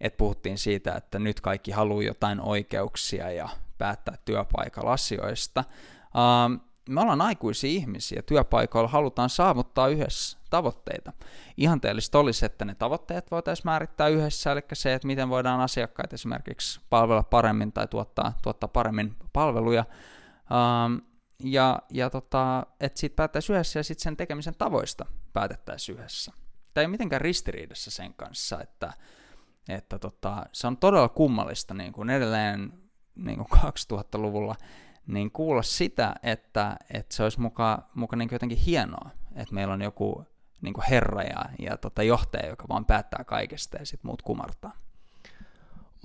että 0.00 0.16
puhuttiin 0.16 0.58
siitä, 0.58 0.94
että 0.94 1.18
nyt 1.18 1.40
kaikki 1.40 1.70
haluaa 1.70 2.02
jotain 2.02 2.40
oikeuksia 2.40 3.30
ja 3.30 3.48
päättää 3.78 4.18
työpaikalla 4.24 4.92
asioista. 4.92 5.64
Uh, 6.04 6.73
me 6.88 7.00
ollaan 7.00 7.20
aikuisia 7.20 7.70
ihmisiä, 7.70 8.22
työpaikoilla 8.22 8.88
halutaan 8.88 9.30
saavuttaa 9.30 9.88
yhdessä 9.88 10.38
tavoitteita. 10.50 11.12
Ihanteellista 11.56 12.18
olisi, 12.18 12.46
että 12.46 12.64
ne 12.64 12.74
tavoitteet 12.74 13.30
voitaisiin 13.30 13.66
määrittää 13.66 14.08
yhdessä, 14.08 14.52
eli 14.52 14.60
se, 14.72 14.94
että 14.94 15.06
miten 15.06 15.28
voidaan 15.28 15.60
asiakkaita 15.60 16.14
esimerkiksi 16.14 16.80
palvella 16.90 17.22
paremmin 17.22 17.72
tai 17.72 17.86
tuottaa, 17.86 18.32
tuottaa 18.42 18.68
paremmin 18.68 19.16
palveluja. 19.32 19.84
Uh, 20.40 21.14
ja, 21.44 21.82
ja 21.90 22.10
tota, 22.10 22.66
että 22.80 23.00
siitä 23.00 23.16
päättäisiin 23.16 23.54
yhdessä 23.54 23.78
ja 23.78 23.84
sitten 23.84 24.02
sen 24.02 24.16
tekemisen 24.16 24.54
tavoista 24.58 25.06
päätettäisiin 25.32 25.98
yhdessä. 25.98 26.32
Tämä 26.74 26.82
ei 26.82 26.88
mitenkään 26.88 27.20
ristiriidassa 27.20 27.90
sen 27.90 28.14
kanssa, 28.14 28.60
että, 28.62 28.92
että 29.68 29.98
tota, 29.98 30.46
se 30.52 30.66
on 30.66 30.76
todella 30.76 31.08
kummallista 31.08 31.74
niin 31.74 31.92
kuin 31.92 32.10
edelleen 32.10 32.72
niin 33.14 33.36
kuin 33.36 33.60
2000-luvulla 33.60 34.54
niin 35.06 35.30
kuulla 35.30 35.62
sitä, 35.62 36.14
että, 36.22 36.76
että 36.90 37.14
se 37.14 37.22
olisi 37.22 37.40
muka, 37.40 37.88
muka 37.94 38.16
niin 38.16 38.28
jotenkin 38.32 38.58
hienoa, 38.58 39.10
että 39.34 39.54
meillä 39.54 39.74
on 39.74 39.82
joku 39.82 40.24
niin 40.60 40.74
herra 40.90 41.22
ja, 41.22 41.44
ja 41.58 41.76
tota 41.76 42.02
johtaja, 42.02 42.46
joka 42.46 42.64
vaan 42.68 42.84
päättää 42.84 43.24
kaikesta 43.24 43.76
ja 43.76 43.86
sitten 43.86 44.08
muut 44.08 44.22
kumartaa. 44.22 44.72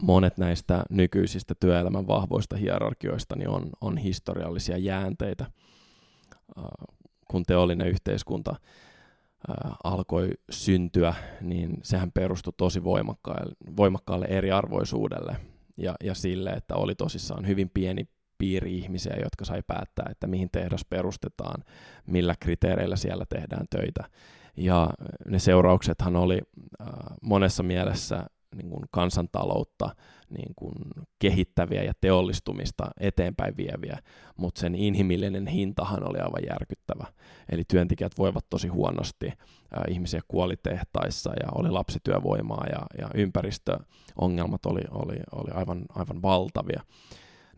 Monet 0.01 0.38
näistä 0.38 0.84
nykyisistä 0.89 1.56
työelämän 1.60 2.08
vahvoista 2.08 2.58
hierarkioista 2.58 3.36
niin 3.36 3.50
on, 3.50 3.70
on 3.82 3.98
historiallisia 3.98 4.77
jäänteitä, 4.77 5.46
kun 7.27 7.44
teollinen 7.44 7.88
yhteiskunta 7.88 8.56
alkoi 9.84 10.29
syntyä, 10.50 11.13
niin 11.41 11.77
sehän 11.84 12.12
perustui 12.12 12.53
tosi 12.58 12.84
voimakkaalle, 12.84 13.56
voimakkaalle 13.77 14.25
eriarvoisuudelle 14.25 15.38
ja, 15.77 15.96
ja 16.03 16.15
sille, 16.15 16.50
että 16.50 16.75
oli 16.75 16.96
tosissaan 16.96 17.48
hyvin 17.48 17.70
pieni 17.70 18.08
piiri 18.39 18.77
ihmisiä, 18.77 19.15
jotka 19.24 19.46
sai 19.46 19.62
päättää, 19.67 20.08
että 20.12 20.27
mihin 20.27 20.50
tehdas 20.51 20.86
perustetaan, 20.86 21.63
millä 22.05 22.36
kriteereillä 22.39 22.96
siellä 22.96 23.25
tehdään 23.25 23.65
töitä. 23.69 24.03
Ja 24.58 24.89
ne 25.27 25.39
seurauksethan 25.39 26.15
oli 26.15 26.41
äh, 26.81 26.88
monessa 27.22 27.63
mielessä 27.63 28.25
niin 28.55 28.69
kuin 28.69 28.84
kansantaloutta 28.91 29.96
niin 30.29 30.53
kuin 30.55 30.74
kehittäviä 31.19 31.84
ja 31.84 31.93
teollistumista 32.01 32.88
eteenpäin 33.00 33.58
vieviä, 33.58 34.00
mutta 34.38 34.62
sen 34.62 34.75
inhimillinen 34.75 35.48
hintahan 35.48 36.10
oli 36.10 36.19
aivan 36.19 36.41
järkyttävä. 36.50 37.05
Eli 37.50 37.63
työntekijät 37.67 38.12
voivat 38.17 38.46
tosi 38.50 38.67
huonosti, 38.67 39.27
äh, 39.27 39.84
ihmisiä 39.88 40.22
kuoli 40.27 40.55
tehtaissa 40.63 41.29
ja 41.43 41.50
oli 41.55 41.69
lapsityövoimaa 41.69 42.65
ja, 42.72 42.81
ja 43.01 43.10
ympäristöongelmat 43.13 44.65
oli, 44.65 44.81
oli, 44.91 45.19
oli 45.31 45.51
aivan, 45.53 45.86
aivan 45.89 46.22
valtavia. 46.22 46.81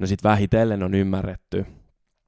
No 0.01 0.07
sitten 0.07 0.29
vähitellen 0.29 0.83
on 0.83 0.93
ymmärretty, 0.93 1.65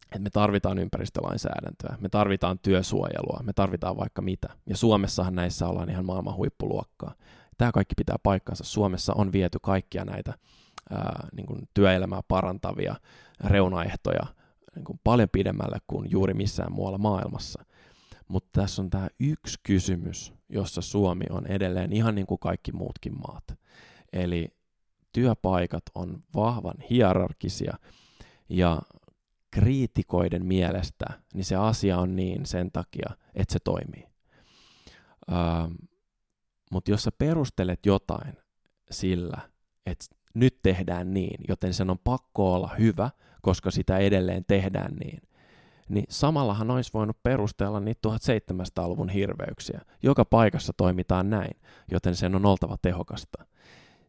että 0.04 0.20
me 0.20 0.30
tarvitaan 0.30 0.78
ympäristölainsäädäntöä, 0.78 1.98
me 2.00 2.10
tarvitaan 2.10 2.60
työsuojelua, 2.60 3.40
me 3.44 3.54
tarvitaan 3.54 3.98
vaikka 3.98 4.22
mitä. 4.22 4.50
Ja 4.70 4.78
Suomessahan 4.78 5.36
näissä 5.36 5.68
ollaan 5.68 5.90
ihan 5.90 6.06
maailman 6.06 6.36
huippuluokkaa. 6.36 7.16
Tämä 7.58 7.72
kaikki 7.72 7.96
pitää 7.98 8.16
paikkansa. 8.24 8.64
Suomessa 8.64 9.14
on 9.14 9.32
viety 9.32 9.58
kaikkia 9.62 10.06
näitä 10.06 10.34
ää, 10.90 11.28
niin 11.36 11.46
kuin 11.46 11.70
työelämää 11.74 12.22
parantavia 12.28 12.96
reunaehtoja 13.44 14.26
niin 14.76 14.86
kuin 14.86 15.00
paljon 15.04 15.30
pidemmälle 15.32 15.78
kuin 15.88 16.12
juuri 16.12 16.34
missään 16.34 16.72
muualla 16.72 16.98
maailmassa. 16.98 17.66
Mutta 18.28 18.62
tässä 18.62 18.82
on 18.82 18.90
tämä 18.90 19.08
yksi 19.20 19.60
kysymys, 19.64 20.34
jossa 20.50 20.82
Suomi 20.82 21.26
on 21.30 21.48
edelleen 21.48 21.94
ihan 21.94 22.16
niin 22.16 22.28
kuin 22.28 22.40
kaikki 22.40 22.72
muutkin 22.72 23.14
maat. 23.28 23.44
Eli 24.14 24.48
työpaikat 25.14 25.84
on 25.96 26.24
vahvan 26.36 26.76
hierarkisia 26.90 27.78
ja 28.50 28.82
kriitikoiden 29.52 30.46
mielestä 30.46 31.06
niin 31.34 31.46
se 31.46 31.56
asia 31.56 31.98
on 31.98 32.16
niin 32.16 32.46
sen 32.46 32.72
takia, 32.72 33.10
että 33.36 33.54
se 33.54 33.60
toimii. 33.60 34.08
Öö, 35.32 35.38
Mutta 36.72 36.92
jos 36.92 37.04
sä 37.04 37.12
perustelet 37.18 37.86
jotain 37.86 38.38
sillä, 38.92 39.42
että 39.86 40.06
nyt 40.34 40.60
tehdään 40.64 41.14
niin, 41.14 41.42
joten 41.48 41.74
sen 41.74 41.90
on 41.90 42.00
pakko 42.04 42.54
olla 42.54 42.72
hyvä, 42.80 43.10
koska 43.42 43.72
sitä 43.72 43.98
edelleen 43.98 44.46
tehdään 44.46 44.96
niin, 44.96 45.22
niin 45.90 46.06
samallahan 46.10 46.72
olisi 46.72 46.92
voinut 46.94 47.24
perustella 47.24 47.80
niitä 47.80 48.10
1700-luvun 48.10 49.10
hirveyksiä. 49.10 49.82
Joka 50.04 50.26
paikassa 50.26 50.74
toimitaan 50.78 51.30
näin, 51.30 51.62
joten 51.92 52.16
sen 52.16 52.36
on 52.36 52.46
oltava 52.46 52.78
tehokasta. 52.82 53.46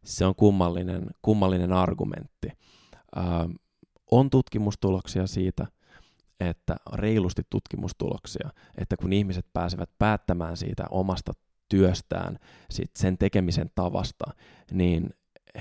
Se 0.05 0.27
on 0.27 0.35
kummallinen, 0.35 1.07
kummallinen 1.23 1.73
argumentti. 1.73 2.49
Ähm, 3.19 3.51
on 4.11 4.31
tutkimustuloksia 4.31 5.27
siitä, 5.27 5.67
että 6.41 6.77
reilusti 6.93 7.43
tutkimustuloksia, 7.51 8.51
että 8.79 8.97
kun 8.97 9.13
ihmiset 9.13 9.47
pääsevät 9.53 9.91
päättämään 9.99 10.57
siitä 10.57 10.85
omasta 10.91 11.33
työstään, 11.69 12.39
sit 12.71 12.91
sen 12.97 13.19
tekemisen 13.19 13.71
tavasta, 13.75 14.25
niin 14.73 15.11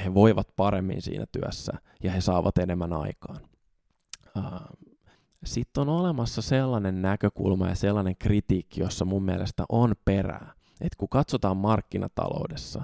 he 0.05 0.13
voivat 0.13 0.47
paremmin 0.55 1.01
siinä 1.01 1.25
työssä 1.31 1.73
ja 2.03 2.12
he 2.12 2.21
saavat 2.21 2.57
enemmän 2.57 2.93
aikaan. 2.93 3.39
Sitten 5.45 5.81
on 5.81 5.89
olemassa 5.89 6.41
sellainen 6.41 7.01
näkökulma 7.01 7.69
ja 7.69 7.75
sellainen 7.75 8.15
kritiikki, 8.19 8.81
jossa 8.81 9.05
mun 9.05 9.23
mielestä 9.23 9.65
on 9.69 9.93
perää, 10.05 10.53
että 10.81 10.97
kun 10.97 11.09
katsotaan 11.09 11.57
markkinataloudessa, 11.57 12.83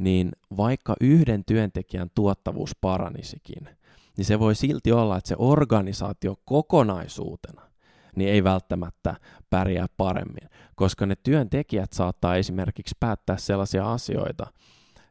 niin 0.00 0.30
vaikka 0.56 0.94
yhden 1.00 1.44
työntekijän 1.44 2.10
tuottavuus 2.14 2.76
paranisikin, 2.80 3.68
niin 4.16 4.24
se 4.24 4.38
voi 4.38 4.54
silti 4.54 4.92
olla, 4.92 5.16
että 5.16 5.28
se 5.28 5.36
organisaatio 5.38 6.36
kokonaisuutena 6.44 7.70
niin 8.16 8.30
ei 8.30 8.44
välttämättä 8.44 9.14
pärjää 9.50 9.86
paremmin, 9.96 10.48
koska 10.74 11.06
ne 11.06 11.16
työntekijät 11.22 11.92
saattaa 11.92 12.36
esimerkiksi 12.36 12.96
päättää 13.00 13.36
sellaisia 13.36 13.92
asioita, 13.92 14.46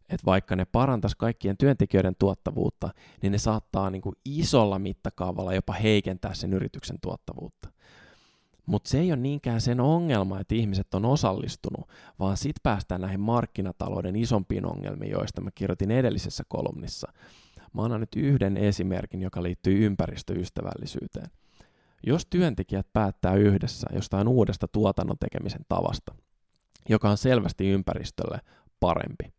että 0.09 0.25
vaikka 0.25 0.55
ne 0.55 0.65
parantaisi 0.65 1.17
kaikkien 1.17 1.57
työntekijöiden 1.57 2.15
tuottavuutta, 2.19 2.89
niin 3.21 3.31
ne 3.31 3.37
saattaa 3.37 3.89
niin 3.89 4.01
kuin 4.01 4.15
isolla 4.25 4.79
mittakaavalla 4.79 5.53
jopa 5.53 5.73
heikentää 5.73 6.33
sen 6.33 6.53
yrityksen 6.53 6.97
tuottavuutta. 7.01 7.69
Mutta 8.69 8.89
se 8.89 8.99
ei 8.99 9.11
ole 9.11 9.19
niinkään 9.19 9.61
sen 9.61 9.79
ongelma, 9.79 10.39
että 10.39 10.55
ihmiset 10.55 10.93
on 10.93 11.05
osallistunut, 11.05 11.89
vaan 12.19 12.37
sitten 12.37 12.59
päästään 12.63 13.01
näihin 13.01 13.19
markkinatalouden 13.19 14.15
isompiin 14.15 14.65
ongelmiin, 14.65 15.11
joista 15.11 15.41
mä 15.41 15.49
kirjoitin 15.55 15.91
edellisessä 15.91 16.43
kolumnissa. 16.47 17.13
Mä 17.73 17.83
annan 17.83 17.99
nyt 17.99 18.15
yhden 18.15 18.57
esimerkin, 18.57 19.21
joka 19.21 19.43
liittyy 19.43 19.85
ympäristöystävällisyyteen. 19.85 21.27
Jos 22.07 22.25
työntekijät 22.25 22.87
päättää 22.93 23.33
yhdessä 23.33 23.87
jostain 23.93 24.27
uudesta 24.27 24.67
tuotannon 24.67 25.17
tekemisen 25.19 25.65
tavasta, 25.69 26.15
joka 26.89 27.09
on 27.09 27.17
selvästi 27.17 27.69
ympäristölle 27.69 28.39
parempi, 28.79 29.33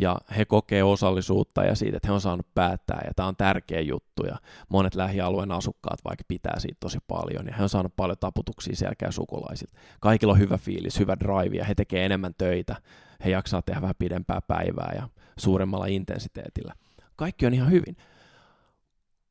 ja 0.00 0.18
he 0.36 0.44
kokee 0.44 0.82
osallisuutta 0.82 1.64
ja 1.64 1.74
siitä, 1.74 1.96
että 1.96 2.08
he 2.08 2.12
on 2.12 2.20
saanut 2.20 2.54
päättää 2.54 3.00
ja 3.04 3.12
tämä 3.16 3.28
on 3.28 3.36
tärkeä 3.36 3.80
juttu 3.80 4.24
ja 4.26 4.36
monet 4.68 4.94
lähialueen 4.94 5.52
asukkaat 5.52 6.04
vaikka 6.04 6.24
pitää 6.28 6.58
siitä 6.58 6.76
tosi 6.80 6.98
paljon 7.08 7.46
ja 7.46 7.54
he 7.56 7.62
on 7.62 7.68
saanut 7.68 7.96
paljon 7.96 8.18
taputuksia 8.20 8.76
selkeä 8.76 9.10
sukulaisilta. 9.10 9.78
Kaikilla 10.00 10.32
on 10.32 10.38
hyvä 10.38 10.58
fiilis, 10.58 10.98
hyvä 10.98 11.16
drive 11.20 11.56
ja 11.56 11.64
he 11.64 11.74
tekee 11.74 12.04
enemmän 12.04 12.34
töitä, 12.38 12.76
he 13.24 13.30
jaksaa 13.30 13.62
tehdä 13.62 13.80
vähän 13.80 13.94
pidempää 13.98 14.40
päivää 14.40 14.92
ja 14.94 15.08
suuremmalla 15.38 15.86
intensiteetillä. 15.86 16.74
Kaikki 17.16 17.46
on 17.46 17.54
ihan 17.54 17.70
hyvin 17.70 17.96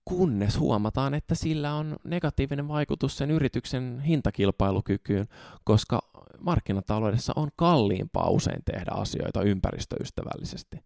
kunnes 0.08 0.60
huomataan, 0.60 1.14
että 1.14 1.36
sillä 1.36 1.74
on 1.74 1.96
negatiivinen 2.04 2.68
vaikutus 2.68 3.18
sen 3.18 3.32
yrityksen 3.32 4.00
hintakilpailukykyyn, 4.00 5.28
koska 5.64 6.00
markkinataloudessa 6.40 7.34
on 7.36 7.50
kalliimpaa 7.56 8.30
usein 8.30 8.62
tehdä 8.66 8.92
asioita 8.92 9.42
ympäristöystävällisesti. 9.42 10.84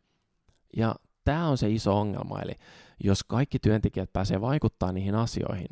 Ja 0.77 0.95
tämä 1.23 1.47
on 1.47 1.57
se 1.57 1.69
iso 1.69 1.99
ongelma, 1.99 2.41
eli 2.41 2.55
jos 3.03 3.23
kaikki 3.23 3.59
työntekijät 3.59 4.13
pääsee 4.13 4.41
vaikuttaa 4.41 4.91
niihin 4.91 5.15
asioihin, 5.15 5.69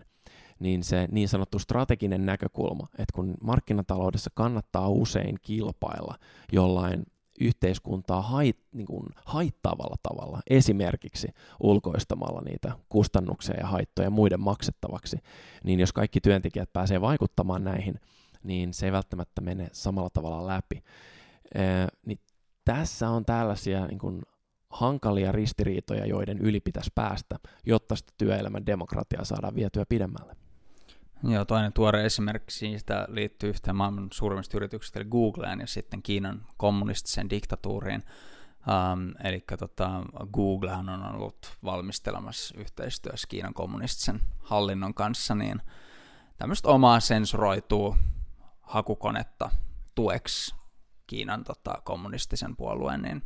niin 0.60 0.84
se 0.84 1.08
niin 1.12 1.30
sanottu 1.30 1.60
strateginen 1.60 2.26
näkökulma, 2.26 2.88
että 2.92 3.14
kun 3.16 3.36
markkinataloudessa 3.42 4.30
kannattaa 4.34 4.90
usein 4.90 5.36
kilpailla 5.42 6.16
jollain 6.52 7.04
yhteiskuntaa 7.40 8.22
hait, 8.22 8.58
niin 8.72 8.88
kuin 8.88 9.06
haittaavalla 9.26 9.96
tavalla, 10.04 10.42
esimerkiksi 10.50 11.28
ulkoistamalla 11.60 12.42
niitä 12.42 12.72
kustannuksia 12.90 13.58
ja 13.60 13.68
haittoja 13.68 14.10
muiden 14.10 14.40
maksettavaksi, 14.40 15.18
niin 15.64 15.80
jos 15.80 15.94
kaikki 15.94 16.22
työntekijät 16.22 16.74
pääsee 16.74 17.02
vaikuttamaan 17.02 17.64
näihin, 17.64 18.00
niin 18.44 18.74
se 18.74 18.86
ei 18.86 18.92
välttämättä 18.92 19.42
mene 19.42 19.68
samalla 19.72 20.10
tavalla 20.10 20.48
läpi. 20.48 20.84
Ee, 21.56 21.88
niin 22.06 22.20
tässä 22.66 23.10
on 23.10 23.26
tällaisia 23.26 23.88
niin 23.88 24.00
kuin 24.00 24.22
hankalia 24.70 25.32
ristiriitoja, 25.32 26.06
joiden 26.06 26.40
yli 26.40 26.60
pitäisi 26.60 26.92
päästä, 26.96 27.40
jotta 27.66 27.96
sitä 27.96 28.14
työelämän 28.18 28.66
demokratiaa 28.66 29.26
saadaan 29.26 29.56
vietyä 29.56 29.86
pidemmälle. 29.90 30.36
Joo, 31.24 31.46
toinen 31.46 31.74
tuore 31.74 32.06
esimerkki 32.06 32.52
siitä 32.52 33.06
liittyy 33.10 33.50
yhteen 33.50 33.76
maailman 33.76 34.08
suurimmista 34.14 34.58
yrityksistä, 34.58 35.00
eli 35.00 35.10
Googleen 35.10 35.60
ja 35.60 35.68
sitten 35.68 36.02
Kiinan 36.02 36.46
kommunistiseen 36.58 37.30
diktatuuriin. 37.30 38.04
Um, 38.68 39.14
eli 39.24 39.44
tota, 39.60 39.90
Googlehan 40.34 40.90
on 40.90 41.16
ollut 41.16 41.58
valmistelemassa 41.64 42.56
yhteistyössä 42.58 43.28
Kiinan 43.28 43.54
kommunistisen 43.54 44.22
hallinnon 44.40 44.94
kanssa 44.94 45.36
niin 45.36 45.62
tämmöistä 46.38 46.70
omaa 46.70 47.00
sensuroituu 47.00 47.96
hakukonetta 48.62 49.50
tueksi 49.96 50.56
Kiinan 51.08 51.44
tota, 51.44 51.82
kommunistisen 51.84 52.56
puolueen 52.56 53.02
niin, 53.02 53.24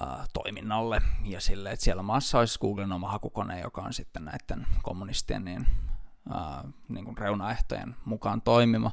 uh, 0.00 0.28
toiminnalle 0.32 1.02
ja 1.24 1.40
sille, 1.40 1.70
että 1.70 1.84
siellä 1.84 2.02
maassa 2.02 2.38
olisi 2.38 2.58
Googlen 2.58 2.92
oma 2.92 3.10
hakukone, 3.10 3.60
joka 3.60 3.82
on 3.82 3.92
sitten 3.92 4.24
näiden 4.24 4.66
kommunistien 4.82 5.44
niin 5.44 5.66
uh, 6.30 6.72
niin 6.88 7.04
kuin 7.04 7.18
reunaehtojen 7.18 7.96
mukaan 8.04 8.42
toimima. 8.42 8.90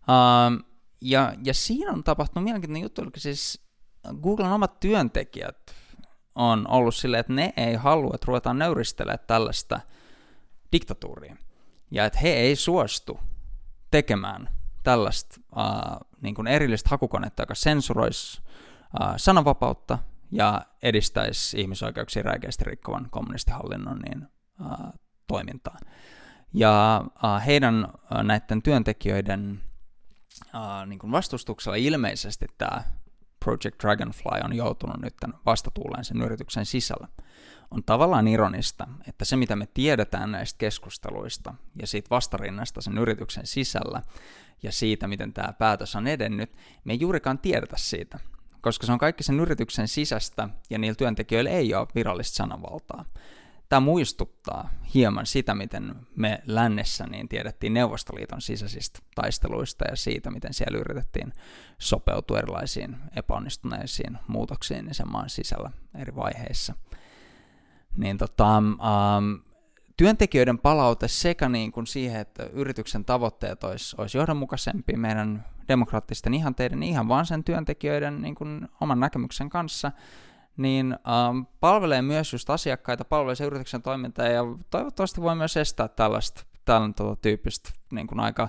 Uh, 0.00 0.64
ja, 1.00 1.34
ja 1.44 1.54
siinä 1.54 1.92
on 1.92 2.04
tapahtunut 2.04 2.44
mielenkiintoinen 2.44 2.82
juttu, 2.82 3.02
eli 3.02 3.10
siis 3.16 3.70
Googlen 4.22 4.52
omat 4.52 4.80
työntekijät 4.80 5.74
on 6.34 6.68
ollut 6.68 6.94
silleen, 6.94 7.20
että 7.20 7.32
ne 7.32 7.52
ei 7.56 7.74
halua, 7.74 8.10
että 8.14 8.24
ruvetaan 8.26 8.58
nöyristelemään 8.58 9.18
tällaista 9.26 9.80
diktatuuria. 10.72 11.36
Ja 11.90 12.04
että 12.04 12.18
he 12.18 12.28
ei 12.28 12.56
suostu 12.56 13.20
tekemään 13.90 14.48
tällaista 14.82 15.40
uh, 15.56 16.08
niin 16.20 16.34
kuin 16.34 16.46
erillistä 16.46 16.90
hakukonetta, 16.90 17.42
joka 17.42 17.54
sensuroisi 17.54 18.42
uh, 19.00 19.06
sananvapautta 19.16 19.98
ja 20.32 20.62
edistäisi 20.82 21.60
ihmisoikeuksia 21.60 22.22
räikeästi 22.22 22.64
rikkovan 22.64 23.08
kommunistihallinnon 23.10 23.98
niin, 23.98 24.26
uh, 24.60 25.00
toimintaa. 25.26 25.78
Ja 26.52 27.04
äh, 27.24 27.46
heidän 27.46 27.84
äh, 27.84 28.24
näiden 28.24 28.62
työntekijöiden 28.62 29.60
äh, 30.54 30.86
niin 30.86 30.98
kuin 30.98 31.12
vastustuksella 31.12 31.76
ilmeisesti 31.76 32.46
tämä 32.58 32.82
Project 33.44 33.82
Dragonfly 33.82 34.40
on 34.44 34.56
joutunut 34.56 35.00
nyt 35.02 35.14
vastatuuleen 35.46 36.04
sen 36.04 36.22
yrityksen 36.22 36.66
sisällä. 36.66 37.08
On 37.70 37.84
tavallaan 37.84 38.28
ironista, 38.28 38.88
että 39.08 39.24
se 39.24 39.36
mitä 39.36 39.56
me 39.56 39.68
tiedetään 39.74 40.32
näistä 40.32 40.58
keskusteluista 40.58 41.54
ja 41.80 41.86
siitä 41.86 42.10
vastarinnasta 42.10 42.80
sen 42.80 42.98
yrityksen 42.98 43.46
sisällä 43.46 44.02
ja 44.62 44.72
siitä, 44.72 45.08
miten 45.08 45.32
tämä 45.32 45.52
päätös 45.52 45.96
on 45.96 46.06
edennyt, 46.06 46.52
me 46.84 46.92
ei 46.92 47.00
juurikaan 47.00 47.38
tiedetä 47.38 47.76
siitä, 47.78 48.18
koska 48.60 48.86
se 48.86 48.92
on 48.92 48.98
kaikki 48.98 49.22
sen 49.22 49.40
yrityksen 49.40 49.88
sisästä 49.88 50.48
ja 50.70 50.78
niillä 50.78 50.96
työntekijöillä 50.96 51.50
ei 51.50 51.74
ole 51.74 51.86
virallista 51.94 52.36
sananvaltaa 52.36 53.04
tämä 53.70 53.80
muistuttaa 53.80 54.70
hieman 54.94 55.26
sitä, 55.26 55.54
miten 55.54 55.96
me 56.16 56.42
lännessä 56.46 57.06
niin 57.06 57.28
tiedettiin 57.28 57.74
Neuvostoliiton 57.74 58.40
sisäisistä 58.40 58.98
taisteluista 59.14 59.84
ja 59.90 59.96
siitä, 59.96 60.30
miten 60.30 60.54
siellä 60.54 60.78
yritettiin 60.78 61.32
sopeutua 61.78 62.38
erilaisiin 62.38 62.96
epäonnistuneisiin 63.16 64.18
muutoksiin 64.26 64.94
sen 64.94 65.10
maan 65.10 65.30
sisällä 65.30 65.70
eri 65.98 66.14
vaiheissa. 66.16 66.74
Niin 67.96 68.18
tota, 68.18 68.56
ähm, 68.56 69.34
työntekijöiden 69.96 70.58
palaute 70.58 71.08
sekä 71.08 71.48
niin 71.48 71.72
kuin 71.72 71.86
siihen, 71.86 72.20
että 72.20 72.42
yrityksen 72.52 73.04
tavoitteet 73.04 73.64
olisi, 73.64 73.96
olisi 73.98 74.18
johdonmukaisempia 74.18 74.98
meidän 74.98 75.44
demokraattisten 75.68 76.34
ihanteiden, 76.34 76.82
ihan 76.82 77.08
vaan 77.08 77.26
sen 77.26 77.44
työntekijöiden 77.44 78.22
niin 78.22 78.34
kuin 78.34 78.68
oman 78.80 79.00
näkemyksen 79.00 79.50
kanssa– 79.50 79.92
niin 80.56 80.92
ähm, 80.92 81.42
palvelee 81.60 82.02
myös 82.02 82.32
just 82.32 82.50
asiakkaita, 82.50 83.04
palvelee 83.04 83.34
se 83.34 83.44
yrityksen 83.44 83.82
toimintaa 83.82 84.26
ja 84.26 84.42
toivottavasti 84.70 85.20
voi 85.20 85.36
myös 85.36 85.56
estää 85.56 85.88
tällaista, 85.88 86.44
tällaista 86.64 87.04
tota, 87.04 87.16
tyyppistä 87.22 87.70
niin 87.92 88.06
kuin 88.06 88.20
aika 88.20 88.48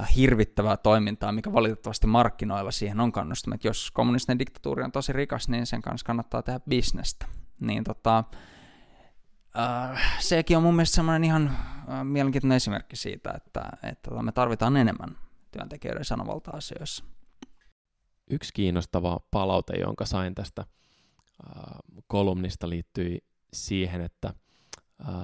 äh, 0.00 0.16
hirvittävää 0.16 0.76
toimintaa, 0.76 1.32
mikä 1.32 1.52
valitettavasti 1.52 2.06
markkinoilla 2.06 2.70
siihen 2.70 3.00
on 3.00 3.12
kannustanut. 3.12 3.64
Jos 3.64 3.90
kommunistinen 3.90 4.38
diktatuuri 4.38 4.82
on 4.82 4.92
tosi 4.92 5.12
rikas, 5.12 5.48
niin 5.48 5.66
sen 5.66 5.82
kanssa 5.82 6.06
kannattaa 6.06 6.42
tehdä 6.42 6.60
bisnestä. 6.68 7.26
Niin 7.60 7.84
tota, 7.84 8.24
äh, 9.58 10.18
sekin 10.18 10.56
on 10.56 10.62
mun 10.62 10.74
mielestä 10.74 10.94
semmoinen 10.94 11.24
ihan 11.24 11.46
äh, 11.46 12.04
mielenkiintoinen 12.04 12.56
esimerkki 12.56 12.96
siitä, 12.96 13.32
että, 13.36 13.64
että 13.82 14.10
tota, 14.10 14.22
me 14.22 14.32
tarvitaan 14.32 14.76
enemmän 14.76 15.18
työntekijöiden 15.50 16.04
sanovalta 16.04 16.50
asioissa. 16.50 17.04
Yksi 18.30 18.54
kiinnostava 18.54 19.20
palaute, 19.30 19.76
jonka 19.76 20.06
sain 20.06 20.34
tästä 20.34 20.64
kolumnista 22.06 22.68
liittyi 22.68 23.24
siihen, 23.52 24.00
että 24.00 24.34
äh, 25.08 25.14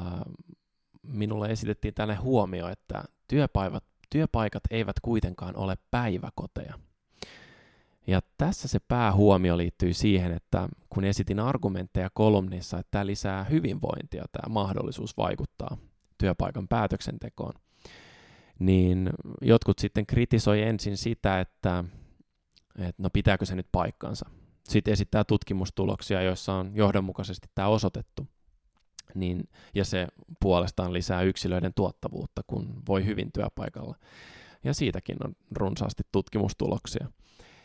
minulle 1.02 1.50
esitettiin 1.50 1.94
tällainen 1.94 2.24
huomio, 2.24 2.68
että 2.68 3.04
työpaikat, 3.28 3.84
työpaikat 4.10 4.62
eivät 4.70 5.00
kuitenkaan 5.00 5.56
ole 5.56 5.78
päiväkoteja. 5.90 6.74
Ja 8.06 8.20
tässä 8.38 8.68
se 8.68 8.78
päähuomio 8.78 9.56
liittyy 9.56 9.94
siihen, 9.94 10.32
että 10.32 10.68
kun 10.90 11.04
esitin 11.04 11.40
argumentteja 11.40 12.10
kolumnissa, 12.14 12.78
että 12.78 12.90
tämä 12.90 13.06
lisää 13.06 13.44
hyvinvointia, 13.44 14.24
tämä 14.32 14.54
mahdollisuus 14.54 15.16
vaikuttaa 15.16 15.76
työpaikan 16.18 16.68
päätöksentekoon, 16.68 17.52
niin 18.58 19.10
jotkut 19.42 19.78
sitten 19.78 20.06
kritisoi 20.06 20.62
ensin 20.62 20.96
sitä, 20.96 21.40
että, 21.40 21.84
että 22.78 23.02
no 23.02 23.10
pitääkö 23.12 23.46
se 23.46 23.54
nyt 23.54 23.68
paikkansa. 23.72 24.30
Sitten 24.68 24.92
esittää 24.92 25.24
tutkimustuloksia, 25.24 26.22
joissa 26.22 26.54
on 26.54 26.70
johdonmukaisesti 26.74 27.48
tämä 27.54 27.68
osoitettu. 27.68 28.26
Niin, 29.14 29.48
ja 29.74 29.84
se 29.84 30.06
puolestaan 30.40 30.92
lisää 30.92 31.22
yksilöiden 31.22 31.72
tuottavuutta, 31.74 32.42
kun 32.46 32.82
voi 32.88 33.04
hyvin 33.04 33.32
työpaikalla. 33.32 33.96
Ja 34.64 34.74
siitäkin 34.74 35.16
on 35.24 35.36
runsaasti 35.56 36.02
tutkimustuloksia. 36.12 37.06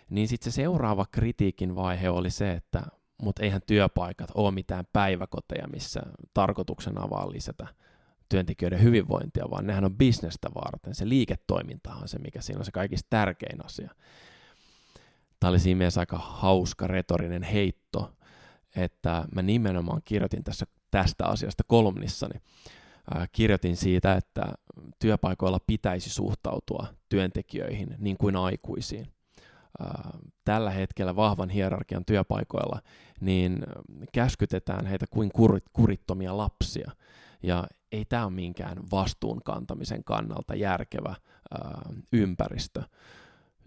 Niin 0.09 0.27
sitten 0.27 0.51
se 0.51 0.55
seuraava 0.55 1.05
kritiikin 1.11 1.75
vaihe 1.75 2.09
oli 2.09 2.29
se, 2.29 2.51
että 2.51 2.83
mutta 3.21 3.43
eihän 3.43 3.61
työpaikat 3.67 4.29
ole 4.35 4.51
mitään 4.51 4.85
päiväkoteja, 4.93 5.67
missä 5.67 6.01
tarkoituksena 6.33 7.09
vaan 7.09 7.31
lisätä 7.31 7.67
työntekijöiden 8.29 8.83
hyvinvointia, 8.83 9.49
vaan 9.49 9.67
nehän 9.67 9.85
on 9.85 9.97
bisnestä 9.97 10.49
varten. 10.55 10.95
Se 10.95 11.09
liiketoiminta 11.09 11.93
on 11.93 12.07
se, 12.07 12.19
mikä 12.19 12.41
siinä 12.41 12.59
on 12.59 12.65
se 12.65 12.71
kaikista 12.71 13.07
tärkein 13.09 13.65
asia. 13.65 13.91
Tämä 15.41 15.49
oli 15.49 15.59
siinä 15.59 15.77
mielessä 15.77 15.99
aika 15.99 16.17
hauska 16.17 16.87
retorinen 16.87 17.43
heitto, 17.43 18.13
että 18.75 19.25
mä 19.35 19.41
nimenomaan 19.41 20.01
kirjoitin 20.05 20.43
tässä 20.43 20.65
tästä 20.91 21.25
asiasta 21.25 21.63
kolumnissani. 21.67 22.41
kirjoitin 23.31 23.77
siitä, 23.77 24.13
että 24.13 24.53
työpaikoilla 24.99 25.59
pitäisi 25.67 26.09
suhtautua 26.09 26.87
työntekijöihin 27.09 27.95
niin 27.97 28.17
kuin 28.17 28.35
aikuisiin. 28.35 29.07
tällä 30.45 30.71
hetkellä 30.71 31.15
vahvan 31.15 31.49
hierarkian 31.49 32.05
työpaikoilla 32.05 32.81
niin 33.21 33.63
käskytetään 34.11 34.85
heitä 34.85 35.05
kuin 35.09 35.31
kurittomia 35.73 36.37
lapsia. 36.37 36.91
Ja 37.43 37.67
ei 37.91 38.05
tämä 38.05 38.25
ole 38.25 38.33
minkään 38.33 38.77
vastuun 38.91 39.41
kantamisen 39.43 40.03
kannalta 40.03 40.55
järkevä 40.55 41.15
ympäristö. 42.13 42.83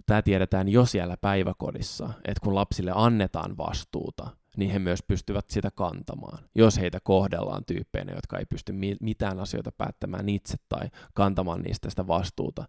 Tämä 0.07 0.23
tiedetään 0.23 0.69
jo 0.69 0.87
siellä 0.87 1.17
päiväkodissa, 1.17 2.11
että 2.25 2.41
kun 2.43 2.55
lapsille 2.55 2.93
annetaan 2.95 3.57
vastuuta, 3.57 4.31
niin 4.57 4.71
he 4.71 4.79
myös 4.79 5.03
pystyvät 5.03 5.51
sitä 5.51 5.71
kantamaan. 5.71 6.39
Jos 6.55 6.79
heitä 6.79 7.01
kohdellaan 7.01 7.65
tyyppeinä, 7.65 8.13
jotka 8.13 8.39
ei 8.39 8.47
pysty 8.47 8.75
mitään 9.01 9.41
asioita 9.41 9.73
päättämään 9.73 10.29
itse 10.29 10.57
tai 10.69 10.89
kantamaan 11.15 11.63
niistä 11.63 11.91
sitä 11.91 12.07
vastuuta, 12.07 12.65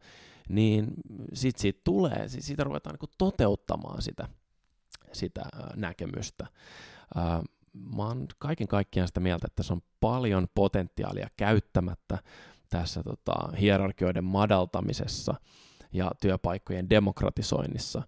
niin 0.50 0.88
sitten 1.34 1.62
siitä 1.62 1.82
tulee, 1.84 2.28
siitä 2.28 2.64
ruvetaan 2.64 2.98
niin 3.02 3.12
toteuttamaan 3.18 4.02
sitä, 4.02 4.28
sitä 5.14 5.42
näkemystä 5.76 6.48
mä 7.96 8.04
oon 8.04 8.28
kaiken 8.38 8.68
kaikkiaan 8.68 9.08
sitä 9.08 9.20
mieltä, 9.20 9.48
että 9.48 9.64
se 9.64 9.74
on 9.74 9.82
paljon 10.00 10.48
potentiaalia 10.56 11.28
käyttämättä 11.38 12.18
tässä 12.70 13.04
tota, 13.04 13.34
hierarkioiden 13.60 14.24
madaltamisessa 14.24 15.36
ja 15.96 16.12
työpaikkojen 16.22 16.90
demokratisoinnissa, 16.90 18.02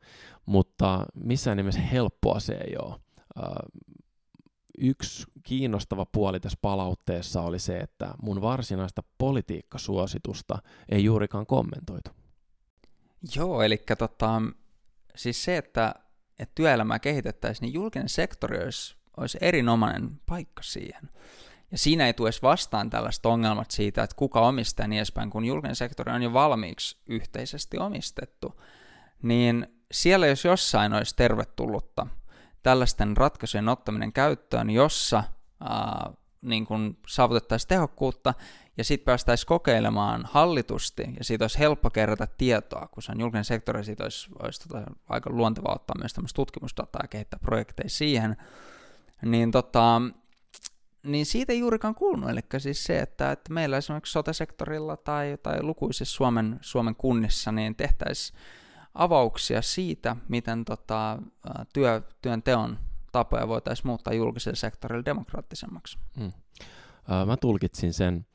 mutta 0.45 1.06
missään 1.23 1.58
nimessä 1.58 1.82
helppoa 1.82 2.39
se 2.39 2.54
ei 2.54 2.76
ole. 2.82 3.00
Yksi 4.78 5.28
kiinnostava 5.43 6.06
puoli 6.06 6.39
tässä 6.39 6.58
palautteessa 6.62 7.41
oli 7.41 7.60
se, 7.60 7.78
että 7.78 8.13
mun 8.21 8.41
varsinaista 8.41 9.04
politiikkasuositusta 9.17 10.60
ei 10.89 11.04
juurikaan 11.04 11.45
kommentoitu. 11.45 12.10
Joo, 13.36 13.62
eli 13.62 13.84
tota, 13.97 14.41
siis 15.15 15.43
se, 15.43 15.58
että, 15.58 15.95
että 16.39 16.52
työelämää 16.56 17.00
kehitettäisiin, 17.00 17.65
niin 17.65 17.73
julkinen 17.73 18.10
sektori 18.10 18.63
olisi 18.63 18.97
olisi 19.17 19.38
erinomainen 19.41 20.21
paikka 20.26 20.63
siihen. 20.63 21.10
Ja 21.72 21.78
siinä 21.78 22.08
ei 22.08 22.14
tule 22.14 22.28
edes 22.28 22.42
vastaan 22.42 22.90
tällaista 22.90 23.30
ongelmat 23.30 23.72
siitä, 23.72 24.04
että 24.04 24.16
kuka 24.16 24.42
omistaa 24.42 24.84
ja 24.84 24.88
niin 24.88 24.98
edespäin, 24.98 25.30
kun 25.30 25.46
julkinen 25.46 25.76
sektori 25.76 26.12
on 26.12 26.24
jo 26.24 26.34
valmiiksi 26.34 26.98
yhteisesti 27.08 27.78
omistettu. 27.78 28.62
Niin 29.24 29.68
siellä 29.92 30.28
jos 30.28 30.46
jossain 30.46 30.94
olisi 30.94 31.16
tervetullutta 31.16 32.08
tällaisten 32.64 33.18
ratkaisujen 33.18 33.70
ottaminen 33.70 34.14
käyttöön, 34.14 34.70
jossa 34.70 35.24
ää, 35.62 36.12
niin 36.42 36.66
kun 36.66 36.98
saavutettaisiin 37.08 37.68
tehokkuutta 37.68 38.34
ja 38.78 38.84
sitten 38.84 39.06
päästäisiin 39.06 39.48
kokeilemaan 39.48 40.26
hallitusti 40.32 41.04
ja 41.18 41.24
siitä 41.24 41.44
olisi 41.44 41.60
helppo 41.60 41.90
kerätä 41.90 42.28
tietoa, 42.38 42.88
kun 42.88 43.04
se 43.04 43.12
on 43.12 43.20
julkinen 43.20 43.46
sektori, 43.46 43.84
siitä 43.84 44.04
olisi, 44.04 44.30
olisi 44.44 44.68
tota, 44.68 44.82
aika 45.10 45.30
luontevaa 45.30 45.76
ottaa 45.76 45.96
myös 46.00 46.14
tämmöistä 46.14 46.36
tutkimusdataa 46.36 47.02
ja 47.04 47.08
kehittää 47.08 47.40
projekteja 47.40 47.90
siihen, 47.90 48.38
niin, 49.26 49.52
tota, 49.52 50.02
niin 51.08 51.26
siitä 51.26 51.54
ei 51.54 51.60
juurikaan 51.60 51.96
kuulunut. 51.96 52.30
Eli 52.30 52.39
siis 52.58 52.84
se, 52.84 53.00
että, 53.00 53.32
että 53.32 53.54
meillä 53.54 53.78
esimerkiksi 53.78 54.12
sote-sektorilla 54.12 54.98
tai, 54.98 55.38
tai 55.43 55.63
lukuisissa 55.63 56.15
Suomen, 56.15 56.60
Suomen 56.62 56.96
kunnissa 56.96 57.52
niin 57.52 57.76
tehtäisiin 57.76 58.39
avauksia 58.93 59.62
siitä, 59.62 60.15
miten 60.30 60.65
tota, 60.65 61.20
työ, 61.74 62.02
työn 62.22 62.43
teon 62.43 62.80
tapoja 63.12 63.48
voitaisiin 63.48 63.88
muuttaa 63.88 64.13
julkiselle 64.13 64.56
sektorille 64.56 65.06
demokraattisemmaksi. 65.06 65.98
Hmm. 66.20 66.32
mä 67.26 67.38
tulkitsin 67.38 67.93
sen 67.93 68.26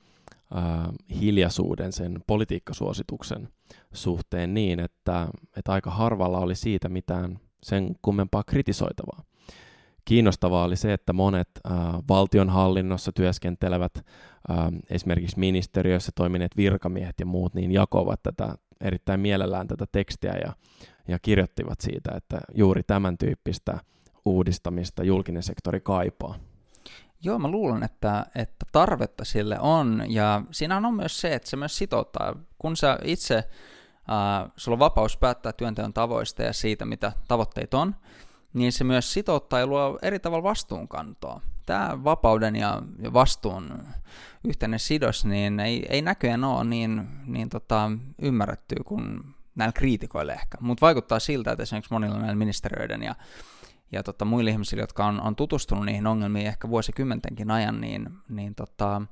äh, 0.57 1.19
hiljaisuuden, 1.21 1.93
sen 1.93 2.25
politiikkasuosituksen 2.27 3.49
suhteen 3.93 4.55
niin, 4.55 4.81
että, 4.81 5.29
että 5.57 5.73
aika 5.73 5.91
harvalla 5.91 6.39
oli 6.39 6.55
siitä 6.55 6.89
mitään 6.89 7.41
sen 7.63 7.97
kummempaa 8.03 8.45
kritisoitavaa 8.45 9.23
kiinnostavaa 10.05 10.65
oli 10.65 10.77
se, 10.77 10.93
että 10.93 11.13
monet 11.13 11.49
äh, 11.71 11.77
valtionhallinnossa 12.09 13.13
työskentelevät, 13.13 13.93
äh, 13.97 14.57
esimerkiksi 14.91 15.39
ministeriössä 15.39 16.13
toimineet 16.15 16.57
virkamiehet 16.57 17.21
ja 17.21 17.27
muut, 17.27 17.55
niin 17.55 17.73
jakovat 17.73 18.23
tätä 18.23 18.55
erittäin 18.81 19.21
mielellään 19.21 19.69
tätä 19.69 19.87
tekstiä 19.93 20.33
ja, 20.45 20.53
ja 21.09 21.19
kirjoittivat 21.19 21.81
siitä, 21.81 22.13
että 22.17 22.41
juuri 22.55 22.83
tämän 22.83 23.19
tyyppistä 23.19 23.79
uudistamista 24.25 25.05
julkinen 25.05 25.43
sektori 25.43 25.81
kaipaa. 25.81 26.35
Joo, 27.25 27.39
mä 27.39 27.49
luulen, 27.49 27.83
että, 27.83 28.27
että 28.35 28.67
tarvetta 28.73 29.25
sille 29.25 29.61
on, 29.61 30.05
ja 30.09 30.43
siinä 30.51 30.77
on 30.77 30.95
myös 30.95 31.21
se, 31.21 31.35
että 31.35 31.51
se 31.51 31.57
myös 31.57 31.79
sitouttaa. 31.79 32.37
Kun 32.59 32.77
sä 32.77 32.99
itse, 33.05 33.37
äh, 33.37 34.53
sulla 34.57 34.75
on 34.75 34.79
vapaus 34.79 35.17
päättää 35.17 35.53
työnteon 35.53 35.93
tavoista 35.93 36.43
ja 36.43 36.53
siitä, 36.53 36.85
mitä 36.85 37.13
tavoitteet 37.29 37.75
on, 37.75 37.95
niin 38.53 38.73
se 38.73 38.85
myös 38.85 39.13
sitouttaa 39.13 39.59
ja 39.59 39.67
luo 39.67 39.99
eri 40.03 40.19
tavalla 40.19 40.43
vastuunkantoa. 40.43 41.41
Tämä 41.67 42.05
vapauden 42.05 42.57
ja 42.57 42.83
vastuun 43.13 43.85
yhteinen 44.45 44.81
sidos 44.81 45.25
niin 45.25 45.61
ei, 45.61 45.87
ei 45.89 46.03
näköjään 46.03 46.45
ole 46.45 46.65
niin, 46.65 47.09
niin 47.27 47.49
tota, 47.49 47.91
ymmärretty 48.23 48.77
kuin 48.85 49.21
näillä 49.55 49.73
kriitikoilla 49.73 50.33
ehkä, 50.33 50.59
mutta 50.61 50.87
vaikuttaa 50.87 51.19
siltä, 51.19 51.53
että 51.53 51.63
esimerkiksi 51.63 51.93
monilla 51.95 52.19
näillä 52.19 52.35
ministeriöiden 52.35 53.03
ja, 53.03 53.15
ja 53.93 54.03
tota, 54.03 54.25
muilla 54.25 54.51
ihmisillä, 54.51 54.83
jotka 54.83 55.07
on, 55.07 55.21
on 55.21 55.37
tutustunut 55.37 55.85
niihin 55.85 56.07
ongelmiin 56.07 56.47
ehkä 56.47 56.69
vuosikymmentenkin 56.69 57.51
ajan, 57.51 57.81
niin, 57.81 58.09
niin 58.29 58.55
tota, 58.55 59.03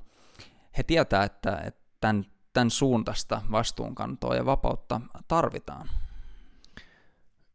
he 0.77 0.83
tietää, 0.83 1.23
että, 1.23 1.61
että 1.65 1.81
tämän, 1.99 2.25
tämän 2.53 2.69
suuntaista 2.69 3.41
vastuunkantoa 3.51 4.35
ja 4.35 4.45
vapautta 4.45 5.01
tarvitaan 5.27 5.89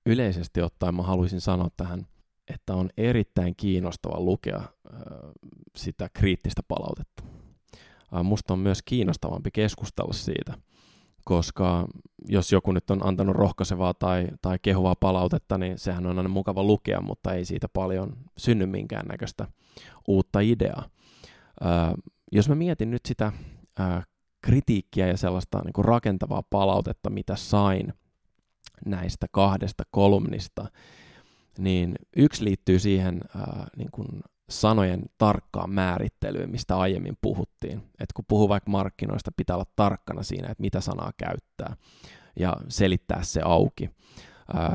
yleisesti 0.07 0.63
ottaen 0.63 0.95
mä 0.95 1.03
haluaisin 1.03 1.41
sanoa 1.41 1.69
tähän, 1.77 2.07
että 2.49 2.75
on 2.75 2.91
erittäin 2.97 3.57
kiinnostava 3.57 4.21
lukea 4.21 4.63
sitä 5.77 6.09
kriittistä 6.15 6.63
palautetta. 6.69 7.23
Musta 8.23 8.53
on 8.53 8.59
myös 8.59 8.83
kiinnostavampi 8.83 9.51
keskustella 9.51 10.13
siitä, 10.13 10.55
koska 11.25 11.87
jos 12.29 12.53
joku 12.53 12.73
nyt 12.73 12.91
on 12.91 13.07
antanut 13.07 13.37
rohkaisevaa 13.37 13.95
tai, 13.95 14.29
tai 14.43 14.59
kehuvaa 14.63 14.95
palautetta, 15.01 15.59
niin 15.59 15.79
sehän 15.79 16.07
on 16.07 16.19
aina 16.19 16.29
mukava 16.29 16.63
lukea, 16.63 17.01
mutta 17.01 17.35
ei 17.35 17.45
siitä 17.45 17.69
paljon 17.69 18.17
synny 18.37 18.67
minkäännäköistä 18.67 19.49
uutta 20.09 20.41
ideaa. 20.41 20.89
Jos 22.33 22.49
mä 22.49 22.55
mietin 22.55 22.91
nyt 22.91 23.07
sitä 23.07 23.33
kritiikkiä 24.43 25.07
ja 25.07 25.17
sellaista 25.17 25.63
niin 25.65 25.73
kuin 25.73 25.85
rakentavaa 25.85 26.43
palautetta, 26.43 27.11
mitä 27.11 27.37
sain– 27.37 27.93
näistä 28.87 29.27
kahdesta 29.31 29.85
kolumnista, 29.91 30.71
niin 31.59 31.95
yksi 32.17 32.45
liittyy 32.45 32.79
siihen 32.79 33.21
ää, 33.37 33.67
niin 33.77 33.91
kuin 33.91 34.09
sanojen 34.51 35.03
tarkkaan 35.19 35.71
määrittelyyn, 35.71 36.51
mistä 36.51 36.77
aiemmin 36.79 37.17
puhuttiin. 37.21 37.83
Et 38.01 38.13
kun 38.13 38.25
puhuu 38.29 38.49
vaikka 38.49 38.71
markkinoista, 38.71 39.31
pitää 39.37 39.57
olla 39.57 39.71
tarkkana 39.77 40.23
siinä, 40.23 40.49
että 40.51 40.63
mitä 40.63 40.81
sanaa 40.81 41.13
käyttää 41.17 41.77
ja 42.39 42.57
selittää 42.69 43.23
se 43.23 43.41
auki. 43.45 43.91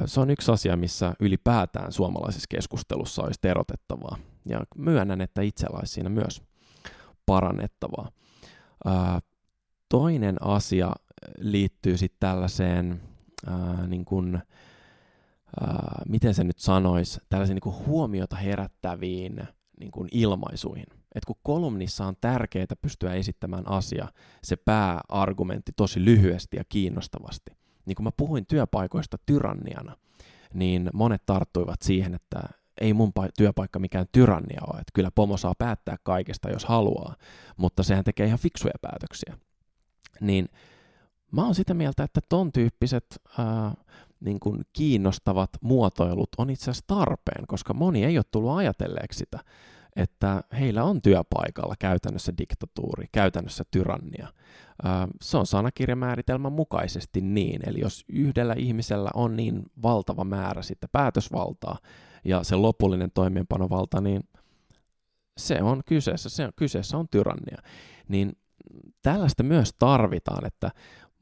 Se 0.06 0.20
on 0.20 0.30
yksi 0.30 0.52
asia, 0.52 0.78
missä 0.78 1.14
ylipäätään 1.20 1.92
suomalaisessa 1.92 2.48
keskustelussa 2.50 3.24
olisi 3.24 3.40
erotettavaa. 3.44 4.18
Ja 4.50 4.64
myönnän, 4.78 5.22
että 5.22 5.42
itsellä 5.42 5.80
olisi 5.80 5.94
siinä 5.94 6.10
myös 6.10 6.42
parannettavaa. 7.26 8.12
Toinen 9.90 10.38
asia 10.42 10.92
liittyy 11.38 11.98
sitten 11.98 12.20
tällaiseen, 12.20 13.02
niin 13.88 14.06
kuin, 14.06 14.40
miten 16.10 16.34
se 16.34 16.44
nyt 16.44 16.60
sanoisi, 16.60 17.20
tällaisiin 17.30 17.60
niin 17.64 17.86
huomiota 17.86 18.36
herättäviin 18.36 19.44
niin 19.80 19.92
kuin 19.92 20.08
ilmaisuihin. 20.12 20.86
Et 21.16 21.26
kun 21.26 21.36
kolumnissa 21.44 22.06
on 22.06 22.16
tärkeää 22.22 22.66
pystyä 22.82 23.14
esittämään 23.14 23.68
asia, 23.68 24.08
se 24.44 24.56
pääargumentti 24.56 25.72
tosi 25.76 26.06
lyhyesti 26.06 26.58
ja 26.58 26.64
kiinnostavasti. 26.70 27.52
Niin 27.86 27.96
kun 27.96 28.04
mä 28.04 28.12
puhuin 28.18 28.46
työpaikoista 28.46 29.18
tyranniana, 29.26 29.98
niin 30.54 30.90
monet 30.94 31.26
tarttuivat 31.26 31.82
siihen, 31.82 32.14
että 32.14 32.40
ei 32.82 32.94
mun 32.94 33.12
työpaikka 33.38 33.80
mikään 33.80 34.06
tyrannia 34.12 34.62
ole, 34.68 34.80
että 34.80 34.92
kyllä 34.94 35.12
pomo 35.16 35.38
saa 35.38 35.54
päättää 35.58 35.98
kaikesta, 36.04 36.50
jos 36.50 36.66
haluaa, 36.66 37.16
mutta 37.58 37.84
sehän 37.84 38.04
tekee 38.04 38.28
ihan 38.28 38.40
fiksuja 38.40 38.74
päätöksiä. 38.82 39.38
Niin 40.22 40.50
mä 41.32 41.46
oon 41.46 41.56
sitä 41.56 41.74
mieltä, 41.74 42.04
että 42.04 42.22
ton 42.30 42.52
tyyppiset 42.52 43.22
ää, 43.38 43.74
niin 44.20 44.40
kuin 44.40 44.62
kiinnostavat 44.74 45.50
muotoilut 45.62 46.30
on 46.38 46.50
itse 46.50 46.64
asiassa 46.72 46.88
tarpeen, 46.88 47.48
koska 47.48 47.74
moni 47.74 48.06
ei 48.06 48.18
ole 48.18 48.26
tullut 48.32 48.58
ajatelleeksi 48.58 49.20
sitä, 49.20 49.40
että 49.96 50.44
heillä 50.60 50.84
on 50.84 51.02
työpaikalla 51.02 51.76
käytännössä 51.80 52.34
diktatuuri, 52.38 53.06
käytännössä 53.12 53.64
tyrannia. 53.72 54.28
Se 55.22 55.38
on 55.38 55.46
sanakirjamääritelmän 55.46 56.54
mukaisesti 56.54 57.22
niin, 57.22 57.70
eli 57.70 57.80
jos 57.80 58.06
yhdellä 58.10 58.54
ihmisellä 58.58 59.10
on 59.14 59.36
niin 59.36 59.64
valtava 59.84 60.24
määrä 60.24 60.62
sitten 60.62 60.90
päätösvaltaa 60.92 61.78
ja 62.26 62.44
se 62.44 62.56
lopullinen 62.56 63.12
toimeenpanovalta, 63.14 64.02
niin 64.02 64.24
se 65.38 65.64
on 65.64 65.82
kyseessä, 65.86 66.30
se 66.30 66.46
on, 66.46 66.52
kyseessä 66.56 66.98
on 66.98 67.08
tyrannia. 67.12 67.58
Niin 68.08 68.38
tällaista 69.02 69.44
myös 69.44 69.74
tarvitaan, 69.80 70.46
että 70.46 70.72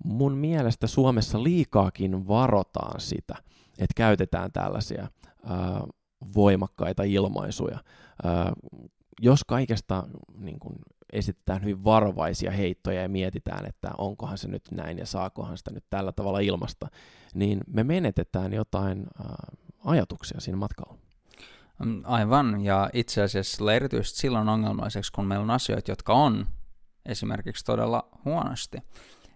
mun 0.04 0.38
mielestä 0.38 0.88
Suomessa 0.88 1.44
liikaakin 1.44 2.28
varotaan 2.28 3.00
sitä, 3.02 3.36
että 3.72 3.94
käytetään 3.96 4.52
tällaisia 4.52 5.08
ää, 5.44 5.84
voimakkaita 6.36 7.04
ilmaisuja. 7.04 7.80
Ää, 8.24 8.54
jos 9.22 9.44
kaikesta 9.44 10.08
niin 10.38 10.60
kun, 10.60 10.76
esitetään 11.14 11.62
hyvin 11.62 11.84
varovaisia 11.84 12.52
heittoja 12.52 13.02
ja 13.02 13.10
mietitään, 13.10 13.66
että 13.66 13.92
onkohan 13.98 14.38
se 14.38 14.48
nyt 14.48 14.64
näin 14.72 14.98
ja 14.98 15.06
saakohan 15.06 15.58
sitä 15.58 15.72
nyt 15.72 15.86
tällä 15.90 16.12
tavalla 16.12 16.40
ilmasta, 16.40 16.88
niin 17.34 17.60
me 17.68 17.84
menetetään 17.84 18.54
jotain 18.54 19.08
ää, 19.20 19.36
ajatuksia 19.86 20.40
siinä 20.40 20.58
matkalla. 20.58 20.98
Mm, 21.86 22.02
aivan, 22.06 22.62
ja 22.62 22.90
itse 22.94 23.22
asiassa 23.22 23.74
erityisesti 23.74 24.20
silloin 24.20 24.50
ongelmaiseksi, 24.50 25.12
kun 25.12 25.26
meillä 25.26 25.44
on 25.44 25.52
asioita, 25.52 25.92
jotka 25.92 26.14
on 26.14 26.48
esimerkiksi 27.06 27.66
todella 27.66 28.10
huonosti. 28.26 28.78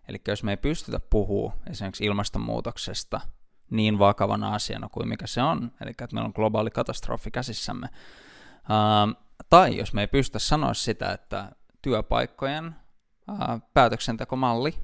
Eli 0.07 0.21
jos 0.27 0.43
me 0.43 0.51
ei 0.51 0.57
pystytä 0.57 0.99
puhua 0.99 1.53
esimerkiksi 1.69 2.05
ilmastonmuutoksesta 2.05 3.21
niin 3.69 3.99
vakavana 3.99 4.53
asiana 4.55 4.89
kuin 4.89 5.07
mikä 5.07 5.27
se 5.27 5.41
on, 5.41 5.71
eli 5.81 5.89
että 5.89 6.07
meillä 6.11 6.27
on 6.27 6.33
globaali 6.35 6.69
katastrofi 6.69 7.31
käsissämme, 7.31 7.87
tai 9.49 9.77
jos 9.77 9.93
me 9.93 10.01
ei 10.01 10.07
pystytä 10.07 10.39
sanoa 10.39 10.73
sitä, 10.73 11.11
että 11.11 11.51
työpaikkojen 11.81 12.75
päätöksentekomalli 13.73 14.75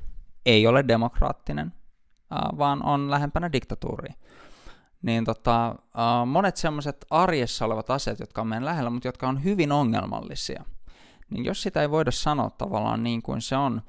ei 0.46 0.68
ole 0.68 0.88
demokraattinen, 0.88 1.74
vaan 2.58 2.84
on 2.84 3.12
lähempänä 3.12 3.52
diktatuuria, 3.52 4.14
niin 5.02 5.26
tota, 5.26 5.76
monet 6.26 6.58
sellaiset 6.58 7.06
arjessa 7.10 7.66
olevat 7.66 7.90
asiat, 7.90 8.20
jotka 8.20 8.42
on 8.42 8.48
meidän 8.48 8.66
lähellä, 8.66 8.90
mutta 8.90 9.08
jotka 9.08 9.28
on 9.30 9.44
hyvin 9.44 9.72
ongelmallisia, 9.72 10.66
niin 11.30 11.46
jos 11.46 11.62
sitä 11.62 11.82
ei 11.82 11.92
voida 11.92 12.12
sanoa 12.12 12.50
tavallaan 12.50 13.04
niin 13.04 13.22
kuin 13.22 13.42
se 13.42 13.58
on, 13.58 13.82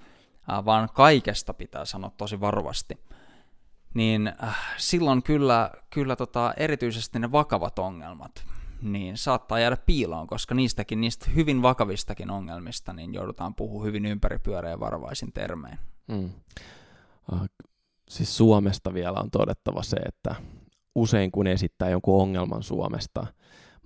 vaan 0.64 0.88
kaikesta 0.94 1.54
pitää 1.54 1.84
sanoa 1.84 2.10
tosi 2.16 2.40
varovasti, 2.40 2.98
niin 3.94 4.32
äh, 4.42 4.58
silloin 4.76 5.22
kyllä, 5.22 5.70
kyllä 5.90 6.16
tota, 6.16 6.54
erityisesti 6.56 7.18
ne 7.18 7.32
vakavat 7.32 7.78
ongelmat 7.78 8.44
niin 8.82 9.16
saattaa 9.16 9.58
jäädä 9.58 9.76
piiloon, 9.76 10.26
koska 10.26 10.54
niistäkin, 10.54 11.00
niistä 11.00 11.30
hyvin 11.34 11.62
vakavistakin 11.62 12.30
ongelmista 12.30 12.92
niin 12.92 13.14
joudutaan 13.14 13.54
puhua 13.54 13.84
hyvin 13.84 14.06
ympäripyöreä 14.06 14.80
varovaisin 14.80 15.32
termein. 15.32 15.78
Mm. 16.08 16.30
Uh, 17.32 17.40
siis 18.08 18.36
Suomesta 18.36 18.94
vielä 18.94 19.20
on 19.20 19.30
todettava 19.30 19.82
se, 19.82 19.96
että 19.96 20.34
usein 20.94 21.32
kun 21.32 21.46
esittää 21.46 21.90
jonkun 21.90 22.22
ongelman 22.22 22.62
Suomesta, 22.62 23.26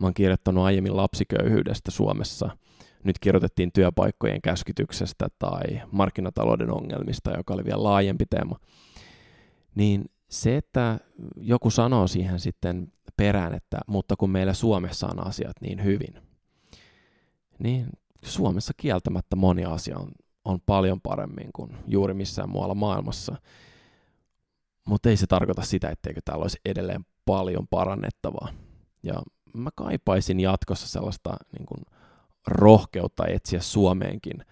mä 0.01 0.07
oon 0.07 0.15
kirjoittanut 0.15 0.65
aiemmin 0.65 0.97
lapsiköyhyydestä 0.97 1.91
Suomessa– 1.91 2.51
nyt 3.05 3.19
kirjoitettiin 3.19 3.73
työpaikkojen 3.73 4.43
käskytyksestä 4.43 5.29
tai 5.39 5.63
markkinatalouden 5.93 6.71
ongelmista, 6.71 7.37
joka 7.37 7.55
oli 7.55 7.65
vielä 7.65 7.83
laajempi 7.83 8.25
teema, 8.31 8.59
niin 9.75 10.05
se, 10.31 10.57
että 10.57 11.01
joku 11.37 11.71
sanoo 11.71 12.07
siihen 12.07 12.41
sitten 12.41 12.93
perään, 13.17 13.55
että 13.55 13.79
mutta 13.87 14.15
kun 14.19 14.31
meillä 14.31 14.53
Suomessa 14.53 15.07
on 15.07 15.27
asiat 15.27 15.57
niin 15.61 15.85
hyvin, 15.85 16.15
niin 17.59 17.87
Suomessa 18.25 18.73
kieltämättä 18.77 19.37
moni 19.37 19.65
asia 19.65 19.99
on, 19.99 20.09
on 20.45 20.61
paljon 20.67 21.01
paremmin 21.01 21.51
kuin 21.53 21.77
juuri 21.87 22.15
missään 22.15 22.51
muualla 22.51 22.75
maailmassa. 22.75 23.37
Mutta 24.89 25.09
ei 25.09 25.17
se 25.17 25.27
tarkoita 25.27 25.63
sitä, 25.63 25.89
etteikö 25.89 26.21
täällä 26.25 26.43
olisi 26.43 26.61
edelleen 26.65 27.07
paljon 27.25 27.69
parannettavaa. 27.71 28.49
Ja 29.03 29.15
mä 29.55 29.71
kaipaisin 29.75 30.41
jatkossa 30.41 30.89
sellaista 30.89 31.37
niin 31.59 31.67
kuin, 31.67 31.81
rohkeutta 32.47 33.27
etsiä 33.27 33.61
Suomeenkin 33.61 34.45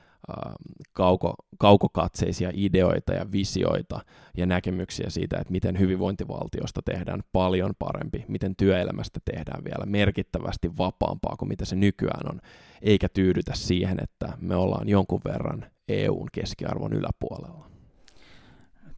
kauko, 0.93 1.35
kaukokatseisia 1.59 2.51
ideoita 2.55 3.13
ja 3.13 3.33
visioita 3.33 4.01
ja 4.37 4.47
näkemyksiä 4.47 5.11
siitä, 5.11 5.39
että 5.41 5.53
miten 5.53 5.79
hyvinvointivaltiosta 5.79 6.83
tehdään 6.85 7.23
paljon 7.33 7.73
parempi, 7.79 8.25
miten 8.29 8.57
työelämästä 8.57 9.21
tehdään 9.25 9.65
vielä 9.65 9.87
merkittävästi 9.87 10.77
vapaampaa 10.79 11.37
kuin 11.39 11.49
mitä 11.49 11.65
se 11.65 11.77
nykyään 11.77 12.31
on, 12.31 12.41
eikä 12.83 13.09
tyydytä 13.09 13.53
siihen, 13.55 13.99
että 14.03 14.33
me 14.41 14.57
ollaan 14.57 14.89
jonkun 14.89 15.21
verran 15.25 15.67
EUn 15.89 16.29
keskiarvon 16.33 16.93
yläpuolella. 16.93 17.67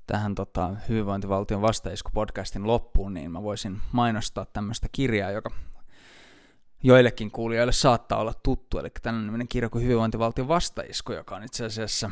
Tähän 0.07 0.35
tota, 0.35 0.77
hyvinvointivaltion 0.89 1.63
vastaisku-podcastin 1.63 2.67
loppuun, 2.67 3.15
niin 3.15 3.31
mä 3.31 3.43
voisin 3.43 3.81
mainostaa 3.93 4.47
tämmöistä 4.53 4.87
kirjaa, 4.93 5.31
joka 5.31 5.51
joillekin 6.85 7.31
kuulijoille 7.31 7.73
saattaa 7.73 8.19
olla 8.19 8.35
tuttu, 8.43 8.79
eli 8.79 8.89
tällainen 9.03 9.49
kirja 9.49 9.71
kuin 9.71 9.85
Hyvinvointivaltion 9.85 10.49
vastaisku, 10.49 11.13
joka 11.13 11.37
on 11.37 11.45
itse 11.45 11.65
asiassa 11.65 12.11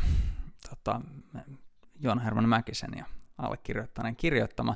tota, 0.70 1.00
Joona 2.00 2.22
Herman 2.22 2.48
Mäkisen 2.48 2.90
ja 2.96 3.04
allekirjoittaneen 3.38 4.16
kirjoittama, 4.16 4.74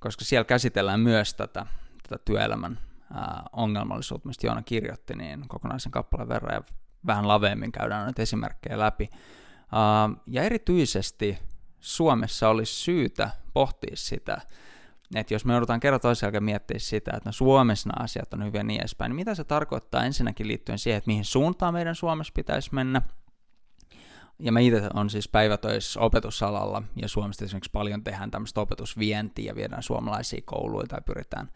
koska 0.00 0.24
siellä 0.24 0.44
käsitellään 0.44 1.00
myös 1.00 1.34
tätä, 1.34 1.66
tätä 2.08 2.22
työelämän 2.24 2.78
ää, 3.14 3.42
ongelmallisuutta, 3.52 4.28
mistä 4.28 4.46
Joona 4.46 4.62
kirjoitti, 4.62 5.14
niin 5.14 5.48
kokonaisen 5.48 5.92
kappaleen 5.92 6.28
verran 6.28 6.54
ja 6.54 6.62
vähän 7.06 7.28
laveemmin 7.28 7.72
käydään 7.72 8.04
näitä 8.04 8.22
esimerkkejä 8.22 8.78
läpi. 8.78 9.10
Ää, 9.72 10.10
ja 10.26 10.42
erityisesti 10.42 11.38
Suomessa 11.80 12.48
olisi 12.48 12.72
syytä 12.72 13.30
pohtia 13.52 13.96
sitä, 13.96 14.40
että 15.14 15.34
jos 15.34 15.44
me 15.44 15.52
joudutaan 15.52 15.80
kerran 15.80 16.00
toisen 16.00 16.26
jälkeen 16.26 16.44
miettiä 16.44 16.78
sitä, 16.78 17.10
että 17.16 17.28
no 17.28 17.32
Suomessa 17.32 17.88
nämä 17.88 18.04
asiat 18.04 18.34
on 18.34 18.44
hyviä 18.44 18.62
niin 18.62 18.80
edespäin, 18.80 19.10
niin 19.10 19.16
mitä 19.16 19.34
se 19.34 19.44
tarkoittaa 19.44 20.04
ensinnäkin 20.04 20.48
liittyen 20.48 20.78
siihen, 20.78 20.98
että 20.98 21.08
mihin 21.08 21.24
suuntaan 21.24 21.74
meidän 21.74 21.94
Suomessa 21.94 22.32
pitäisi 22.36 22.74
mennä, 22.74 23.02
ja 24.38 24.52
mä 24.52 24.60
itse 24.60 24.90
on 24.94 25.10
siis 25.10 25.28
päivätöissä 25.28 26.00
opetusalalla, 26.00 26.82
ja 26.96 27.08
Suomessa 27.08 27.44
esimerkiksi 27.44 27.70
paljon 27.72 28.04
tehdään 28.04 28.30
tämmöistä 28.30 28.60
opetusvientiä, 28.60 29.46
ja 29.46 29.54
viedään 29.54 29.82
suomalaisia 29.82 30.42
kouluja, 30.44 30.86
tai 30.86 31.00
pyritään 31.06 31.50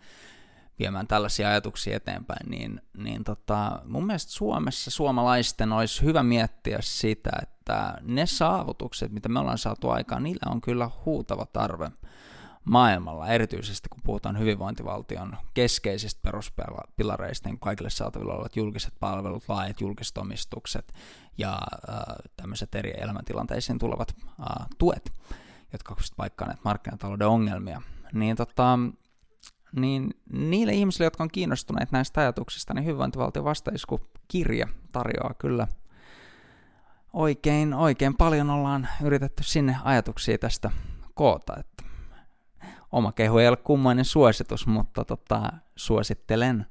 viemään 0.79 1.07
tällaisia 1.07 1.49
ajatuksia 1.49 1.97
eteenpäin, 1.97 2.51
niin, 2.51 2.81
niin 2.97 3.25
tota, 3.25 3.83
mun 3.85 4.07
mielestä 4.07 4.33
Suomessa 4.33 4.91
suomalaisten 4.91 5.73
olisi 5.73 6.03
hyvä 6.03 6.23
miettiä 6.23 6.79
sitä, 6.81 7.31
että 7.43 7.99
ne 8.03 8.27
saavutukset, 8.27 9.13
mitä 9.13 9.29
me 9.29 9.39
ollaan 9.39 9.59
saatu 9.59 9.91
aikaan, 9.91 10.23
niillä 10.23 10.53
on 10.53 10.61
kyllä 10.61 10.91
huutava 11.05 11.47
tarve 11.47 11.91
maailmalla, 12.67 13.29
erityisesti 13.29 13.89
kun 13.89 14.01
puhutaan 14.05 14.39
hyvinvointivaltion 14.39 15.37
keskeisistä 15.55 16.21
peruspilareista, 16.23 17.49
niin 17.49 17.61
kaikille 17.61 17.91
saatavilla 17.91 18.35
olevat 18.35 18.57
julkiset 18.57 18.95
palvelut, 19.01 19.45
laajat 19.49 19.81
julkiset 19.81 20.19
omistukset 20.19 20.93
ja 21.39 21.53
äh, 21.53 21.99
tämmöiset 22.37 22.75
eri 22.75 22.93
elämäntilanteisiin 23.01 23.79
tulevat 23.79 24.15
äh, 24.41 24.67
tuet, 24.79 25.13
jotka 25.73 25.97
paikkaavat 26.17 26.65
markkinatalouden 26.65 27.29
ongelmia. 27.29 27.83
Niin 28.13 28.37
tota, 28.37 28.79
niin 29.77 30.11
niille 30.33 30.73
ihmisille, 30.73 31.07
jotka 31.07 31.23
on 31.23 31.31
kiinnostuneet 31.31 31.93
näistä 31.93 32.21
ajatuksista, 32.21 32.75
niin 32.75 32.85
hyvinvointivaltion 32.85 33.45
vastaisku 33.45 34.01
kirja 34.29 34.69
tarjoaa 34.93 35.35
kyllä 35.35 35.67
oikein, 37.13 37.75
oikein 37.75 38.17
paljon 38.17 38.51
ollaan 38.51 38.89
yritetty 39.03 39.43
sinne 39.43 39.77
ajatuksia 39.85 40.39
tästä 40.39 40.71
koota. 41.15 41.57
Että 41.61 41.86
oma 42.97 43.13
kehu 43.13 43.39
ei 43.39 43.49
ole 43.49 43.57
kummoinen 43.57 44.05
suositus, 44.05 44.67
mutta 44.67 45.05
tota, 45.05 45.53
suosittelen. 45.77 46.67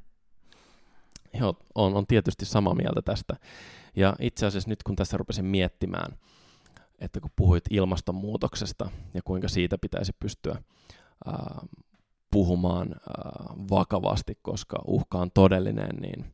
Joo, 1.33 1.55
on, 1.75 1.95
on 1.95 2.07
tietysti 2.07 2.45
samaa 2.45 2.75
mieltä 2.75 3.01
tästä. 3.01 3.35
Ja 3.95 4.15
itse 4.19 4.45
asiassa 4.45 4.69
nyt 4.69 4.83
kun 4.83 4.95
tässä 4.95 5.17
rupesin 5.17 5.45
miettimään, 5.45 6.17
että 6.99 7.19
kun 7.19 7.31
puhuit 7.35 7.63
ilmastonmuutoksesta 7.69 8.89
ja 9.13 9.21
kuinka 9.21 9.47
siitä 9.47 9.77
pitäisi 9.77 10.13
pystyä 10.19 10.55
ää, 11.25 11.65
puhumaan 12.31 12.88
ää, 12.91 13.45
vakavasti, 13.69 14.38
koska 14.41 14.77
uhka 14.88 15.17
on 15.17 15.31
todellinen, 15.31 15.95
niin 16.01 16.33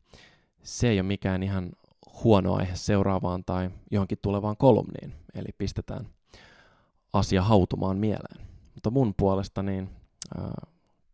se 0.62 0.88
ei 0.88 1.00
ole 1.00 1.06
mikään 1.06 1.42
ihan 1.42 1.72
huono 2.24 2.54
aihe 2.54 2.76
seuraavaan 2.76 3.44
tai 3.44 3.70
johonkin 3.90 4.18
tulevaan 4.22 4.56
kolumniin. 4.56 5.14
Eli 5.34 5.48
pistetään 5.58 6.06
asia 7.12 7.42
hautumaan 7.42 7.96
mieleen. 7.96 8.51
Mutta 8.74 8.90
mun 8.90 9.14
puolesta 9.16 9.62
niin 9.62 9.90
ää, 10.38 10.66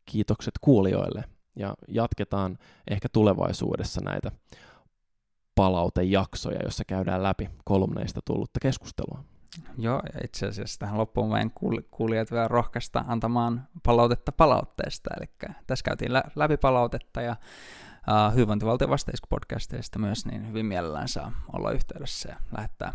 kiitokset 0.04 0.54
kuulijoille 0.60 1.24
ja 1.56 1.74
jatketaan 1.88 2.58
ehkä 2.90 3.08
tulevaisuudessa 3.08 4.00
näitä 4.04 4.32
palautejaksoja, 5.54 6.60
jossa 6.64 6.84
käydään 6.84 7.22
läpi 7.22 7.50
kolumneista 7.64 8.20
tullutta 8.24 8.60
keskustelua. 8.62 9.24
Joo, 9.78 10.02
itse 10.24 10.46
asiassa 10.46 10.78
tähän 10.78 10.98
loppuun 10.98 11.30
meidän 11.30 11.50
kuulijat 11.90 12.30
vielä 12.30 12.48
rohkaista 12.48 13.04
antamaan 13.08 13.68
palautetta 13.82 14.32
palautteesta. 14.32 15.10
Eli 15.16 15.52
tässä 15.66 15.82
käytiin 15.82 16.12
läpi 16.12 16.56
palautetta 16.56 17.20
ja 17.20 17.36
uh, 18.08 18.34
hyvinvointivaltion 18.34 18.90
vastaisku-podcasteista 18.90 19.98
myös, 19.98 20.26
niin 20.26 20.48
hyvin 20.48 20.66
mielellään 20.66 21.08
saa 21.08 21.32
olla 21.52 21.70
yhteydessä 21.70 22.28
ja 22.28 22.36
lähettää 22.56 22.92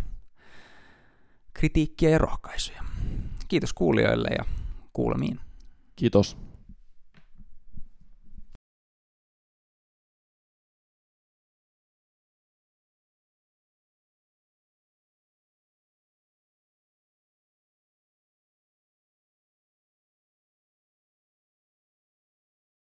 kritiikkiä 1.53 2.09
ja 2.09 2.17
rohkaisuja. 2.17 2.83
Kiitos 3.53 3.73
kuulijoille 3.73 4.29
ja 4.37 4.45
kuulemiin. 4.93 5.39
Kiitos. 5.95 6.37